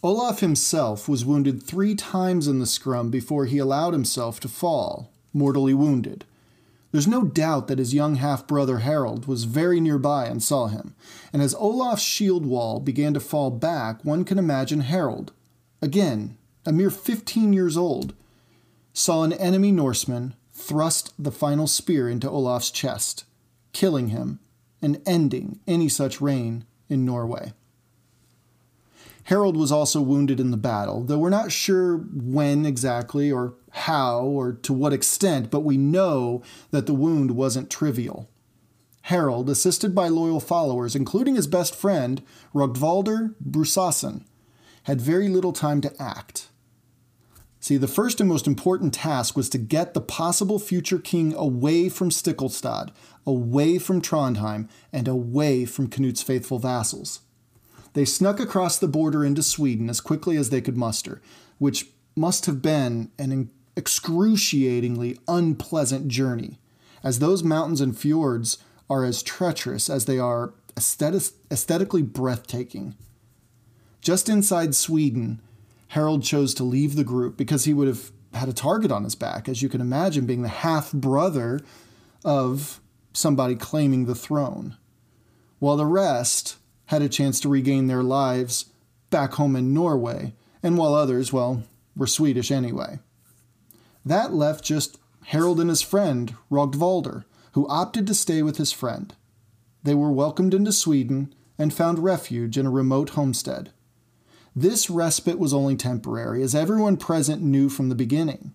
Olaf 0.03 0.41
himself 0.41 1.09
was 1.09 1.25
wounded 1.25 1.63
three 1.63 1.95
times 1.95 2.47
in 2.47 2.59
the 2.59 2.67
scrum 2.67 3.11
before 3.11 3.47
he 3.47 3.57
allowed 3.57 3.95
himself 3.95 4.41
to 4.41 4.49
fall, 4.49 5.11
mortally 5.33 5.73
wounded. 5.73 6.27
There's 6.93 7.09
no 7.09 7.25
doubt 7.25 7.67
that 7.69 7.79
his 7.79 7.95
young 7.95 8.17
half 8.17 8.47
brother 8.47 8.81
Harold 8.81 9.25
was 9.25 9.45
very 9.45 9.81
nearby 9.81 10.27
and 10.27 10.43
saw 10.43 10.67
him, 10.67 10.95
and 11.33 11.41
as 11.41 11.55
Olaf's 11.55 12.03
shield 12.03 12.45
wall 12.45 12.79
began 12.79 13.15
to 13.15 13.21
fall 13.21 13.51
back, 13.51 14.05
one 14.05 14.27
can 14.27 14.39
imagine 14.39 14.81
Harold, 14.81 15.33
again, 15.81 16.37
a 16.67 16.73
mere 16.73 16.91
15 16.91 17.55
years 17.55 17.79
old, 17.79 18.13
saw 18.93 19.23
an 19.23 19.33
enemy 19.33 19.73
Norseman 19.73 20.35
thrust 20.61 21.13
the 21.19 21.33
final 21.33 21.67
spear 21.67 22.09
into 22.09 22.29
Olaf's 22.29 22.71
chest, 22.71 23.25
killing 23.73 24.09
him 24.09 24.41
and 24.83 25.01
ending 25.07 25.61
any 25.67 25.89
such 25.89 26.21
reign 26.21 26.65
in 26.89 27.05
Norway. 27.05 27.53
Harold 29.25 29.57
was 29.57 29.71
also 29.71 30.01
wounded 30.01 30.41
in 30.41 30.51
the 30.51 30.57
battle, 30.57 31.05
though 31.05 31.19
we're 31.19 31.31
not 31.31 31.53
sure 31.53 31.99
when 31.99 32.67
exactly 32.67 33.31
or 33.31 33.55
how 33.71 34.23
or 34.23 34.53
to 34.53 34.73
what 34.73 34.93
extent, 34.93 35.51
but 35.51 35.61
we 35.61 35.77
know 35.77 36.43
that 36.71 36.87
the 36.87 36.95
wound 36.95 37.33
wasn't 37.33 37.71
trivial. 37.71 38.29
Harold, 39.03 39.49
assisted 39.49 39.95
by 39.95 40.09
loyal 40.09 40.41
followers, 40.41 40.97
including 40.97 41.37
his 41.37 41.47
best 41.47 41.75
friend, 41.75 42.23
Rogvaldr 42.55 43.35
Brusason, 43.43 44.25
had 44.85 45.01
very 45.01 45.29
little 45.29 45.53
time 45.53 45.81
to 45.81 46.03
act. 46.03 46.50
See, 47.63 47.77
the 47.77 47.87
first 47.87 48.21
and 48.21 48.29
most 48.29 48.47
important 48.47 48.95
task 48.95 49.37
was 49.37 49.51
to 49.51 49.59
get 49.59 49.93
the 49.93 50.01
possible 50.01 50.59
future 50.59 50.99
king 50.99 51.35
away 51.35 51.91
from 51.91 52.09
Stiklestad, 52.09 52.91
away 53.27 53.79
from 53.79 54.01
Trondheim, 54.01 54.69
and 54.93 55.07
away 55.07 55.67
from 55.67 55.89
Knut's 55.89 56.23
faithful 56.23 56.59
vassals. 56.59 57.21
They 57.93 58.07
snuck 58.07 58.41
across 58.41 58.79
the 58.79 58.89
border 58.89 59.25
into 59.25 59.43
Sweden 59.43 59.91
as 59.91 60.01
quickly 60.01 60.39
as 60.39 60.49
they 60.49 60.63
could 60.63 60.77
muster, 60.77 61.21
which 61.59 61.89
must 62.17 62.47
have 62.47 62.63
been 62.63 63.11
an 63.19 63.51
excruciatingly 63.77 65.19
unpleasant 65.29 66.09
journey, 66.09 66.59
as 67.05 67.19
those 67.19 67.43
mountains 67.43 67.83
and 67.83 67.97
fjords 67.97 68.57
are 68.89 69.05
as 69.05 69.23
treacherous 69.23 69.91
as 69.91 70.07
they 70.07 70.19
are 70.19 70.55
aesthetic- 70.77 71.35
aesthetically 71.51 72.03
breathtaking. 72.03 72.95
Just 74.01 74.31
inside 74.31 74.75
Sweden, 74.75 75.43
Harold 75.91 76.23
chose 76.23 76.55
to 76.55 76.63
leave 76.63 76.95
the 76.95 77.03
group 77.03 77.37
because 77.37 77.65
he 77.65 77.75
would 77.75 77.89
have 77.89 78.13
had 78.33 78.49
a 78.49 78.53
target 78.53 78.93
on 78.93 79.03
his 79.03 79.17
back, 79.17 79.49
as 79.49 79.61
you 79.61 79.69
can 79.69 79.81
imagine, 79.81 80.25
being 80.25 80.43
the 80.43 80.49
half 80.49 80.93
brother 80.93 81.59
of 82.25 82.81
somebody 83.13 83.57
claiming 83.57 84.05
the 84.05 84.15
throne, 84.15 84.77
while 85.59 85.77
the 85.77 85.87
rest 85.87 86.59
had 86.87 87.03
a 87.03 87.09
chance 87.09 87.41
to 87.41 87.49
regain 87.49 87.89
their 87.89 88.05
lives 88.05 88.67
back 89.11 89.33
home 89.33 89.57
in 89.57 89.75
Norway, 89.75 90.33
and 90.63 90.79
while 90.79 90.95
others, 90.95 91.33
well, 91.33 91.65
were 91.97 92.07
Swedish 92.07 92.53
anyway. 92.53 93.01
That 94.05 94.33
left 94.33 94.65
just 94.65 94.97
Harold 95.25 95.59
and 95.59 95.71
his 95.71 95.83
friend, 95.83 96.37
Rogvaldr, 96.53 97.25
who 97.55 97.67
opted 97.67 98.07
to 98.07 98.15
stay 98.15 98.43
with 98.43 98.59
his 98.59 98.71
friend. 98.71 99.13
they 99.83 99.95
were 99.95 100.13
welcomed 100.13 100.55
into 100.55 100.73
Sweden 100.73 101.35
and 101.59 101.75
found 101.75 101.99
refuge 101.99 102.57
in 102.57 102.67
a 102.67 102.71
remote 102.71 103.11
homestead. 103.11 103.73
This 104.55 104.91
respite 104.91 105.39
was 105.39 105.55
only 105.55 105.77
temporary, 105.77 106.43
as 106.43 106.55
everyone 106.55 106.97
present 106.97 107.43
knew 107.43 107.69
from 107.69 107.89
the 107.89 107.95
beginning. 107.95 108.53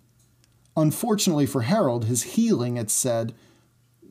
Unfortunately 0.76 1.46
for 1.46 1.62
Harold, 1.62 2.06
his 2.06 2.24
healing, 2.24 2.76
it 2.78 2.90
said, 2.90 3.34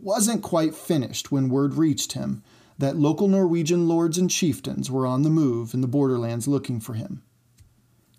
wasn't 0.01 0.42
quite 0.42 0.75
finished 0.75 1.31
when 1.31 1.49
word 1.49 1.75
reached 1.75 2.12
him 2.12 2.42
that 2.79 2.97
local 2.97 3.29
Norwegian 3.29 3.87
lords 3.87 4.18
and 4.18 4.31
chieftains 4.31 4.90
were 4.90 5.07
on 5.07 5.23
the 5.23 5.31
move 5.31 5.75
in 5.75 5.81
the 5.81 5.87
borderlands 5.87 6.49
looking 6.49 6.81
for 6.81 6.94
him. 6.94 7.23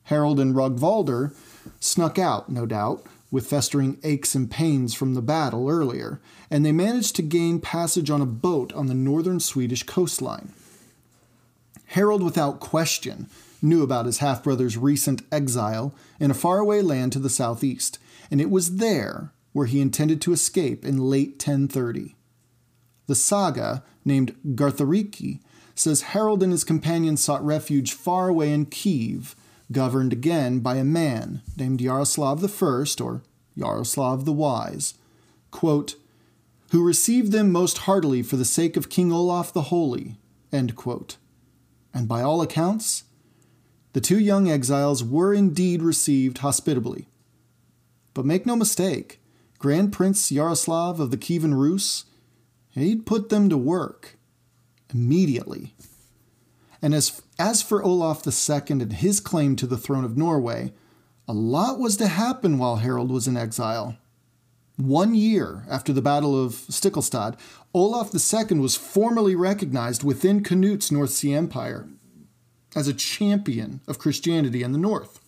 Harold 0.04 0.39
and 0.39 0.56
Rogvaldr 0.56 1.36
snuck 1.80 2.17
out, 2.17 2.49
no 2.49 2.65
doubt, 2.65 3.06
with 3.32 3.47
festering 3.47 3.97
aches 4.04 4.36
and 4.36 4.49
pains 4.49 4.93
from 4.93 5.13
the 5.13 5.21
battle 5.21 5.69
earlier, 5.69 6.21
and 6.49 6.65
they 6.65 6.71
managed 6.71 7.15
to 7.15 7.21
gain 7.21 7.60
passage 7.60 8.10
on 8.10 8.21
a 8.21 8.25
boat 8.25 8.71
on 8.73 8.86
the 8.86 8.93
northern 8.93 9.39
Swedish 9.39 9.84
coastline. 9.84 10.54
Harold, 11.88 12.23
without 12.23 12.60
question, 12.60 13.28
knew 13.65 13.84
about 13.84 14.06
his 14.06 14.19
half 14.19 14.43
brother's 14.43 14.78
recent 14.78 15.21
exile 15.32 15.93
in 16.19 16.32
a 16.32 16.36
faraway 16.36 16.82
land 16.82 17.12
to 17.12 17.19
the 17.19 17.30
southeast, 17.30 17.99
and 18.32 18.39
it 18.39 18.49
was 18.49 18.78
there 18.78 19.34
where 19.51 19.65
he 19.65 19.82
intended 19.82 20.21
to 20.21 20.34
escape 20.34 20.86
in 20.86 21.10
late 21.10 21.32
1030. 21.32 22.15
The 23.08 23.15
saga, 23.15 23.84
named 24.04 24.36
Garthariki, 24.56 25.39
says 25.75 26.13
Harold 26.13 26.41
and 26.41 26.51
his 26.51 26.63
companions 26.63 27.23
sought 27.23 27.45
refuge 27.45 27.93
far 27.93 28.30
away 28.30 28.51
in 28.51 28.65
Kiev, 28.65 29.36
governed 29.71 30.13
again 30.13 30.60
by 30.60 30.75
a 30.75 30.84
man 30.84 31.41
named 31.58 31.82
Yaroslav 31.82 32.43
I, 32.43 33.04
or 33.04 33.23
Yaroslav 33.56 34.25
the 34.25 34.34
Wise, 34.34 34.93
quote, 35.51 35.95
who 36.71 36.84
received 36.84 37.32
them 37.32 37.51
most 37.51 37.80
heartily 37.80 38.21
for 38.21 38.36
the 38.38 38.45
sake 38.45 38.75
of 38.75 38.89
King 38.89 39.12
Olaf 39.12 39.54
the 39.54 39.63
Holy. 39.63 40.17
And 40.51 40.73
by 42.08 42.21
all 42.21 42.41
accounts, 42.41 43.04
the 43.95 44.01
two 44.01 44.19
young 44.19 44.51
exiles 44.51 45.05
were 45.05 45.34
indeed 45.34 45.81
received 45.81 46.39
hospitably. 46.39 47.08
But 48.13 48.25
make 48.25 48.45
no 48.45 48.58
mistake, 48.58 49.21
Grand 49.58 49.93
Prince 49.93 50.34
Yaroslav 50.34 50.99
of 50.99 51.12
the 51.12 51.17
Kievan 51.17 51.58
Rus, 51.58 52.03
he'd 52.71 53.05
put 53.05 53.29
them 53.29 53.47
to 53.47 53.58
work 53.58 54.17
immediately. 54.93 55.75
And 56.81 56.93
as, 56.93 57.21
as 57.39 57.62
for 57.62 57.81
Olaf 57.81 58.27
II 58.27 58.62
and 58.67 58.91
his 58.91 59.21
claim 59.21 59.55
to 59.55 59.65
the 59.65 59.77
throne 59.77 60.03
of 60.03 60.17
Norway, 60.17 60.73
a 61.25 61.31
lot 61.31 61.79
was 61.79 61.95
to 61.95 62.08
happen 62.08 62.58
while 62.58 62.75
Harold 62.75 63.10
was 63.10 63.29
in 63.29 63.38
exile. 63.38 63.95
One 64.75 65.15
year 65.15 65.63
after 65.69 65.93
the 65.93 66.01
Battle 66.01 66.43
of 66.43 66.51
Stiklestad, 66.51 67.39
Olaf 67.73 68.12
II 68.13 68.60
was 68.60 68.75
formally 68.75 69.38
recognized 69.38 70.03
within 70.03 70.43
Canute's 70.43 70.91
North 70.91 71.12
Sea 71.12 71.34
Empire 71.34 71.88
as 72.75 72.88
a 72.88 72.93
champion 72.93 73.81
of 73.88 73.99
Christianity 73.99 74.61
in 74.61 74.71
the 74.71 74.77
north. 74.77 75.19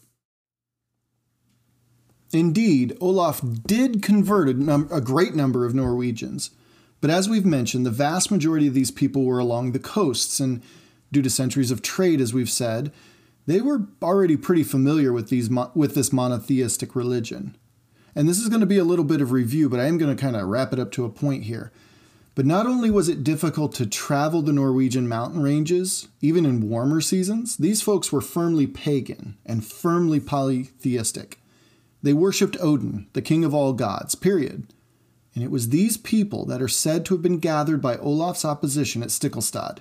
Indeed, 2.33 2.97
Olaf 2.99 3.41
did 3.65 4.01
convert 4.01 4.49
a, 4.49 4.53
num- 4.53 4.89
a, 4.91 4.99
great 4.99 5.33
number 5.33 5.65
of 5.65 5.73
Norwegians, 5.73 6.51
but 6.99 7.09
as 7.09 7.29
we've 7.29 7.45
mentioned, 7.45 7.85
the 7.85 7.91
vast 7.91 8.31
majority 8.31 8.67
of 8.67 8.73
these 8.73 8.91
people 8.91 9.23
were 9.23 9.39
along 9.39 9.71
the 9.71 9.79
coasts, 9.79 10.39
and 10.41 10.61
due 11.11 11.21
to 11.21 11.29
centuries 11.29 11.71
of 11.71 11.81
trade, 11.81 12.19
as 12.19 12.33
we've 12.33 12.49
said, 12.49 12.91
they 13.45 13.61
were 13.61 13.87
already 14.01 14.35
pretty 14.35 14.63
familiar 14.63 15.13
with 15.13 15.29
these 15.29 15.49
mo- 15.49 15.71
with 15.73 15.95
this 15.95 16.11
monotheistic 16.11 16.95
religion. 16.95 17.55
And 18.13 18.27
this 18.27 18.39
is 18.39 18.49
going 18.49 18.61
to 18.61 18.67
be 18.67 18.79
a 18.79 18.83
little 18.83 19.05
bit 19.05 19.21
of 19.21 19.31
review, 19.31 19.69
but 19.69 19.79
I 19.79 19.85
am 19.85 19.97
going 19.97 20.13
to 20.13 20.21
kind 20.21 20.35
of 20.35 20.47
wrap 20.47 20.73
it 20.73 20.79
up 20.79 20.91
to 20.93 21.05
a 21.05 21.09
point 21.09 21.43
here. 21.43 21.71
But 22.37 22.45
not 22.45 22.67
only 22.67 22.91
was 22.91 23.09
it 23.09 23.23
difficult 23.23 23.73
to 23.73 23.87
travel 23.87 24.43
the 24.43 24.53
Norwegian 24.53 25.07
mountain 25.07 25.41
ranges, 25.41 26.07
even 26.21 26.45
in 26.45 26.69
warmer 26.69 27.01
seasons, 27.01 27.57
these 27.57 27.81
folks 27.81 28.11
were 28.11 28.21
firmly 28.21 28.67
pagan 28.67 29.39
and 29.43 29.65
firmly 29.65 30.19
polytheistic. 30.19 31.39
They 32.03 32.13
worshipped 32.13 32.55
Odin, 32.59 33.07
the 33.13 33.23
king 33.23 33.43
of 33.43 33.55
all 33.55 33.73
gods, 33.73 34.13
period. 34.13 34.71
And 35.33 35.43
it 35.43 35.49
was 35.49 35.69
these 35.69 35.97
people 35.97 36.45
that 36.45 36.61
are 36.61 36.67
said 36.67 37.07
to 37.07 37.15
have 37.15 37.23
been 37.23 37.39
gathered 37.39 37.81
by 37.81 37.97
Olaf's 37.97 38.45
opposition 38.45 39.01
at 39.01 39.09
Stiklestad, 39.09 39.79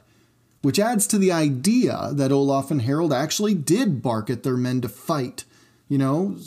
which 0.63 0.79
adds 0.79 1.07
to 1.09 1.19
the 1.19 1.33
idea 1.33 2.09
that 2.15 2.33
Olaf 2.33 2.71
and 2.71 2.81
Harold 2.81 3.13
actually 3.13 3.53
did 3.53 4.01
bark 4.01 4.31
at 4.31 4.45
their 4.45 4.57
men 4.57 4.81
to 4.81 4.89
fight, 4.89 5.45
you 5.89 5.99
know, 5.99 6.39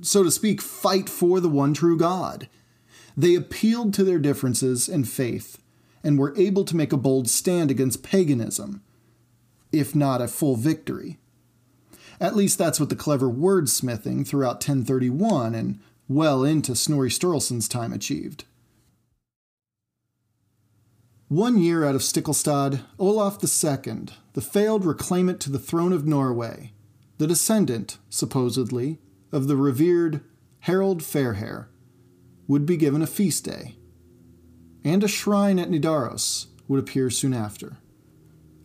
so 0.00 0.22
to 0.22 0.30
speak, 0.30 0.62
fight 0.62 1.10
for 1.10 1.40
the 1.40 1.48
one 1.50 1.74
true 1.74 1.98
God. 1.98 2.48
They 3.18 3.34
appealed 3.34 3.94
to 3.94 4.04
their 4.04 4.20
differences 4.20 4.88
in 4.88 5.02
faith 5.02 5.58
and 6.04 6.16
were 6.16 6.36
able 6.36 6.64
to 6.64 6.76
make 6.76 6.92
a 6.92 6.96
bold 6.96 7.28
stand 7.28 7.68
against 7.68 8.04
paganism, 8.04 8.80
if 9.72 9.92
not 9.92 10.22
a 10.22 10.28
full 10.28 10.54
victory. 10.54 11.18
At 12.20 12.36
least 12.36 12.58
that's 12.58 12.78
what 12.78 12.90
the 12.90 12.94
clever 12.94 13.28
wordsmithing 13.28 14.24
throughout 14.24 14.58
1031 14.58 15.52
and 15.56 15.80
well 16.06 16.44
into 16.44 16.76
Snorri 16.76 17.10
Sturluson's 17.10 17.66
time 17.66 17.92
achieved. 17.92 18.44
One 21.26 21.58
year 21.58 21.84
out 21.84 21.96
of 21.96 22.02
Stiklestad, 22.02 22.82
Olaf 23.00 23.42
II, 23.42 24.06
the 24.34 24.40
failed 24.40 24.84
reclaimant 24.84 25.40
to 25.40 25.50
the 25.50 25.58
throne 25.58 25.92
of 25.92 26.06
Norway, 26.06 26.72
the 27.18 27.26
descendant, 27.26 27.98
supposedly, 28.08 29.00
of 29.32 29.48
the 29.48 29.56
revered 29.56 30.20
Harald 30.60 31.02
Fairhair, 31.02 31.66
would 32.48 32.66
be 32.66 32.76
given 32.76 33.02
a 33.02 33.06
feast 33.06 33.44
day, 33.44 33.76
and 34.82 35.04
a 35.04 35.08
shrine 35.08 35.58
at 35.58 35.70
Nidaros 35.70 36.46
would 36.66 36.80
appear 36.80 37.10
soon 37.10 37.34
after. 37.34 37.76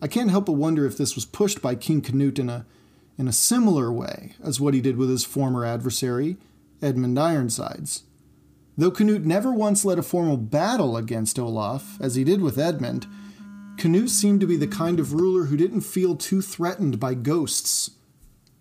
I 0.02 0.08
can't 0.08 0.30
help 0.30 0.46
but 0.46 0.52
wonder 0.52 0.86
if 0.86 0.96
this 0.96 1.14
was 1.14 1.24
pushed 1.24 1.62
by 1.62 1.74
King 1.74 2.00
Canute 2.00 2.38
in 2.38 2.48
a, 2.48 2.66
in 3.16 3.28
a 3.28 3.32
similar 3.32 3.92
way 3.92 4.32
as 4.42 4.60
what 4.60 4.74
he 4.74 4.80
did 4.80 4.96
with 4.96 5.10
his 5.10 5.24
former 5.24 5.64
adversary, 5.64 6.38
Edmund 6.82 7.18
Ironsides. 7.18 8.04
Though 8.76 8.90
Canute 8.90 9.24
never 9.24 9.52
once 9.52 9.84
led 9.84 9.98
a 9.98 10.02
formal 10.02 10.36
battle 10.36 10.96
against 10.96 11.38
Olaf, 11.38 11.96
as 12.00 12.16
he 12.16 12.24
did 12.24 12.40
with 12.40 12.58
Edmund, 12.58 13.06
Canute 13.76 14.10
seemed 14.10 14.40
to 14.40 14.46
be 14.46 14.56
the 14.56 14.66
kind 14.66 14.98
of 14.98 15.12
ruler 15.12 15.46
who 15.46 15.56
didn't 15.56 15.82
feel 15.82 16.16
too 16.16 16.40
threatened 16.40 16.98
by 16.98 17.14
ghosts, 17.14 17.90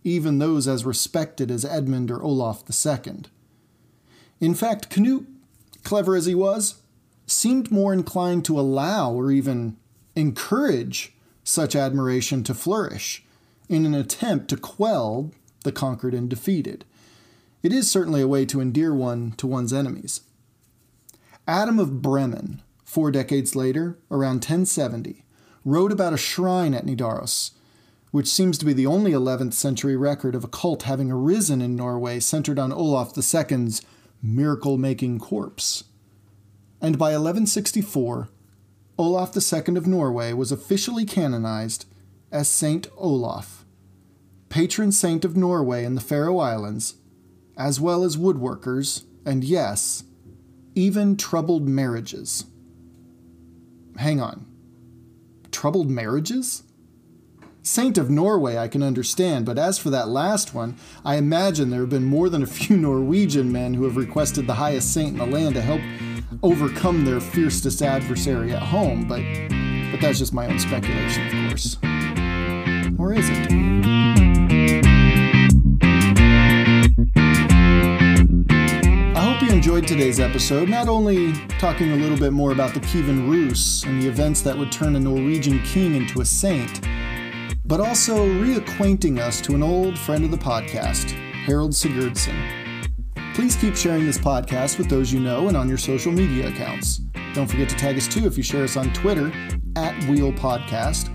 even 0.03 0.37
those 0.37 0.67
as 0.67 0.85
respected 0.85 1.49
as 1.49 1.65
Edmund 1.65 2.11
or 2.11 2.21
Olaf 2.21 2.63
II. 2.69 3.23
In 4.43 4.55
fact, 4.55 4.89
Canute, 4.89 5.25
clever 5.85 6.17
as 6.17 6.25
he 6.25 6.35
was, 6.35 6.81
seemed 7.25 7.71
more 7.71 7.93
inclined 7.93 8.43
to 8.43 8.59
allow 8.59 9.09
or 9.09 9.31
even 9.31 9.77
encourage 10.17 11.13
such 11.45 11.77
admiration 11.77 12.43
to 12.43 12.53
flourish 12.53 13.23
in 13.69 13.85
an 13.85 13.93
attempt 13.93 14.49
to 14.49 14.57
quell 14.57 15.31
the 15.63 15.71
conquered 15.71 16.13
and 16.13 16.29
defeated. 16.29 16.83
It 17.63 17.71
is 17.71 17.89
certainly 17.89 18.19
a 18.19 18.27
way 18.27 18.45
to 18.47 18.59
endear 18.59 18.93
one 18.93 19.31
to 19.37 19.47
one's 19.47 19.71
enemies. 19.71 20.19
Adam 21.47 21.79
of 21.79 22.01
Bremen, 22.01 22.61
four 22.83 23.11
decades 23.11 23.55
later, 23.55 23.97
around 24.11 24.43
1070, 24.43 25.23
wrote 25.63 25.93
about 25.93 26.11
a 26.11 26.17
shrine 26.17 26.73
at 26.73 26.85
Nidaros, 26.85 27.51
which 28.11 28.27
seems 28.27 28.57
to 28.57 28.65
be 28.65 28.73
the 28.73 28.87
only 28.87 29.13
11th 29.13 29.53
century 29.53 29.95
record 29.95 30.35
of 30.35 30.43
a 30.43 30.49
cult 30.49 30.83
having 30.83 31.09
arisen 31.09 31.61
in 31.61 31.77
Norway 31.77 32.19
centered 32.19 32.59
on 32.59 32.73
Olaf 32.73 33.17
II's 33.17 33.81
miracle 34.23 34.77
making 34.77 35.19
corpse. 35.19 35.83
And 36.81 36.97
by 36.97 37.11
1164, 37.11 38.29
Olaf 38.97 39.35
II 39.35 39.75
of 39.75 39.85
Norway 39.85 40.33
was 40.33 40.51
officially 40.51 41.05
canonized 41.05 41.85
as 42.31 42.47
Saint 42.47 42.87
Olaf, 42.97 43.65
patron 44.49 44.91
saint 44.91 45.25
of 45.25 45.37
Norway 45.37 45.83
and 45.83 45.97
the 45.97 46.01
Faroe 46.01 46.39
Islands, 46.39 46.95
as 47.57 47.79
well 47.79 48.03
as 48.03 48.17
woodworkers, 48.17 49.03
and 49.25 49.43
yes, 49.43 50.03
even 50.73 51.17
troubled 51.17 51.67
marriages. 51.67 52.45
Hang 53.97 54.19
on. 54.19 54.45
Troubled 55.51 55.89
marriages? 55.89 56.63
Saint 57.65 57.97
of 57.97 58.09
Norway, 58.09 58.57
I 58.57 58.67
can 58.67 58.83
understand, 58.83 59.45
but 59.45 59.57
as 59.57 59.79
for 59.79 59.89
that 59.89 60.09
last 60.09 60.53
one, 60.53 60.75
I 61.05 61.15
imagine 61.15 61.69
there 61.69 61.79
have 61.79 61.89
been 61.89 62.03
more 62.03 62.27
than 62.27 62.43
a 62.43 62.45
few 62.45 62.75
Norwegian 62.77 63.53
men 63.53 63.73
who 63.73 63.85
have 63.85 63.95
requested 63.95 64.47
the 64.47 64.55
highest 64.55 64.93
saint 64.93 65.13
in 65.13 65.17
the 65.17 65.25
land 65.25 65.55
to 65.55 65.61
help 65.61 65.79
overcome 66.43 67.05
their 67.05 67.21
fiercest 67.21 67.81
adversary 67.81 68.51
at 68.51 68.61
home, 68.61 69.07
but, 69.07 69.21
but 69.91 70.01
that's 70.01 70.19
just 70.19 70.33
my 70.33 70.45
own 70.45 70.59
speculation, 70.59 71.25
of 71.25 71.49
course. 71.49 71.77
Or 72.99 73.13
is 73.13 73.29
it? 73.29 73.51
I 79.15 79.21
hope 79.21 79.41
you 79.41 79.55
enjoyed 79.55 79.87
today's 79.87 80.19
episode, 80.19 80.67
not 80.67 80.89
only 80.89 81.31
talking 81.59 81.93
a 81.93 81.95
little 81.95 82.17
bit 82.17 82.33
more 82.33 82.51
about 82.51 82.73
the 82.73 82.81
Kievan 82.81 83.29
Rus 83.31 83.83
and 83.85 84.01
the 84.01 84.09
events 84.09 84.41
that 84.41 84.57
would 84.57 84.69
turn 84.69 84.97
a 84.97 84.99
Norwegian 84.99 85.63
king 85.63 85.95
into 85.95 86.19
a 86.19 86.25
saint 86.25 86.81
but 87.73 87.79
also 87.79 88.27
reacquainting 88.27 89.17
us 89.17 89.41
to 89.41 89.55
an 89.55 89.63
old 89.63 89.97
friend 89.97 90.23
of 90.23 90.29
the 90.29 90.37
podcast, 90.37 91.09
Harold 91.31 91.71
Sigurdsson. 91.71 92.87
Please 93.33 93.55
keep 93.55 93.75
sharing 93.75 94.05
this 94.05 94.19
podcast 94.19 94.77
with 94.77 94.87
those 94.87 95.11
you 95.11 95.19
know 95.19 95.47
and 95.47 95.57
on 95.57 95.67
your 95.67 95.79
social 95.79 96.11
media 96.11 96.49
accounts. 96.49 96.97
Don't 97.33 97.47
forget 97.47 97.67
to 97.69 97.75
tag 97.75 97.97
us 97.97 98.07
too 98.07 98.27
if 98.27 98.37
you 98.37 98.43
share 98.43 98.63
us 98.63 98.77
on 98.77 98.93
Twitter 98.93 99.31
at 99.75 99.99
Wheel 100.07 100.31
Podcast, 100.31 101.09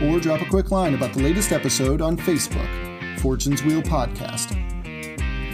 or 0.00 0.18
drop 0.18 0.40
a 0.40 0.46
quick 0.46 0.70
line 0.70 0.94
about 0.94 1.12
the 1.12 1.22
latest 1.22 1.52
episode 1.52 2.00
on 2.00 2.16
Facebook, 2.16 3.18
Fortune's 3.20 3.62
Wheel 3.62 3.82
Podcast. 3.82 4.56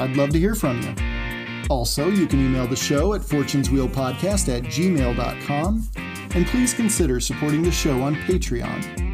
I'd 0.00 0.16
love 0.16 0.30
to 0.30 0.38
hear 0.38 0.54
from 0.54 0.80
you. 0.82 1.66
Also, 1.68 2.10
you 2.10 2.28
can 2.28 2.38
email 2.38 2.68
the 2.68 2.76
show 2.76 3.14
at 3.14 3.22
fortuneswheelpodcast 3.22 4.56
at 4.56 4.62
gmail.com, 4.62 5.88
and 5.96 6.46
please 6.46 6.72
consider 6.72 7.18
supporting 7.18 7.62
the 7.62 7.72
show 7.72 8.00
on 8.02 8.14
Patreon. 8.14 9.13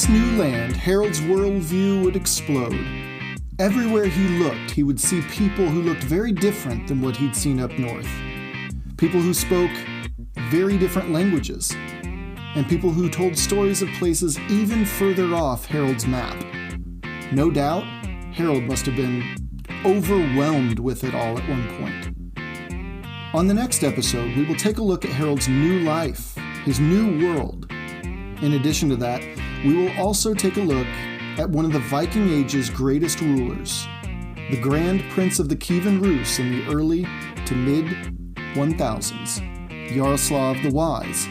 This 0.00 0.08
new 0.08 0.38
land, 0.38 0.74
Harold's 0.74 1.20
worldview 1.20 2.02
would 2.02 2.16
explode. 2.16 2.86
Everywhere 3.58 4.06
he 4.06 4.28
looked, 4.38 4.70
he 4.70 4.82
would 4.82 4.98
see 4.98 5.20
people 5.28 5.68
who 5.68 5.82
looked 5.82 6.04
very 6.04 6.32
different 6.32 6.88
than 6.88 7.02
what 7.02 7.14
he'd 7.16 7.36
seen 7.36 7.60
up 7.60 7.70
north. 7.78 8.08
People 8.96 9.20
who 9.20 9.34
spoke 9.34 9.70
very 10.48 10.78
different 10.78 11.10
languages, 11.10 11.70
and 12.00 12.66
people 12.66 12.88
who 12.88 13.10
told 13.10 13.36
stories 13.36 13.82
of 13.82 13.90
places 13.98 14.38
even 14.48 14.86
further 14.86 15.34
off 15.34 15.66
Harold's 15.66 16.06
map. 16.06 16.42
No 17.30 17.50
doubt, 17.50 17.84
Harold 18.32 18.62
must 18.62 18.86
have 18.86 18.96
been 18.96 19.22
overwhelmed 19.84 20.78
with 20.78 21.04
it 21.04 21.14
all 21.14 21.36
at 21.36 21.46
one 21.46 21.68
point. 21.76 23.34
On 23.34 23.46
the 23.46 23.52
next 23.52 23.84
episode, 23.84 24.34
we 24.34 24.46
will 24.46 24.56
take 24.56 24.78
a 24.78 24.82
look 24.82 25.04
at 25.04 25.10
Harold's 25.10 25.48
new 25.48 25.80
life, 25.80 26.34
his 26.64 26.80
new 26.80 27.22
world. 27.26 27.66
In 28.40 28.54
addition 28.54 28.88
to 28.88 28.96
that, 28.96 29.20
we 29.64 29.74
will 29.74 29.92
also 29.98 30.32
take 30.32 30.56
a 30.56 30.60
look 30.60 30.86
at 31.38 31.48
one 31.48 31.64
of 31.64 31.72
the 31.72 31.78
Viking 31.78 32.30
Age's 32.30 32.70
greatest 32.70 33.20
rulers, 33.20 33.86
the 34.50 34.60
Grand 34.60 35.02
Prince 35.10 35.38
of 35.38 35.48
the 35.48 35.56
Kievan 35.56 36.00
Rus 36.00 36.38
in 36.38 36.50
the 36.50 36.66
early 36.72 37.06
to 37.46 37.54
mid 37.54 37.84
1000s, 38.54 39.94
Yaroslav 39.94 40.62
the 40.62 40.70
Wise, 40.70 41.28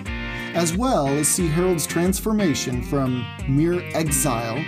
as 0.53 0.77
well 0.77 1.07
as 1.07 1.27
see 1.27 1.47
Harold's 1.47 1.87
transformation 1.87 2.83
from 2.83 3.25
mere 3.47 3.81
exile 3.95 4.63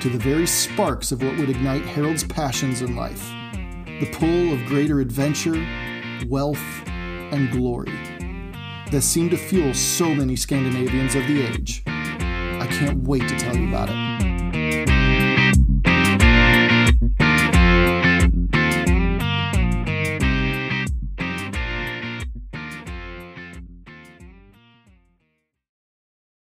to 0.00 0.08
the 0.08 0.18
very 0.18 0.46
sparks 0.46 1.12
of 1.12 1.22
what 1.22 1.36
would 1.36 1.50
ignite 1.50 1.82
Harold's 1.82 2.24
passions 2.24 2.80
in 2.82 2.96
life 2.96 3.30
the 4.00 4.10
pull 4.12 4.54
of 4.54 4.64
greater 4.64 5.00
adventure, 5.00 5.62
wealth, 6.26 6.62
and 6.86 7.50
glory 7.50 7.92
that 8.90 9.02
seemed 9.02 9.30
to 9.30 9.36
fuel 9.36 9.74
so 9.74 10.14
many 10.14 10.34
Scandinavians 10.34 11.14
of 11.14 11.26
the 11.26 11.42
age. 11.42 11.84
I 12.60 12.66
can't 12.66 13.02
wait 13.04 13.26
to 13.26 13.38
tell 13.38 13.56
you 13.56 13.68
about 13.68 13.88
it. 13.88 14.09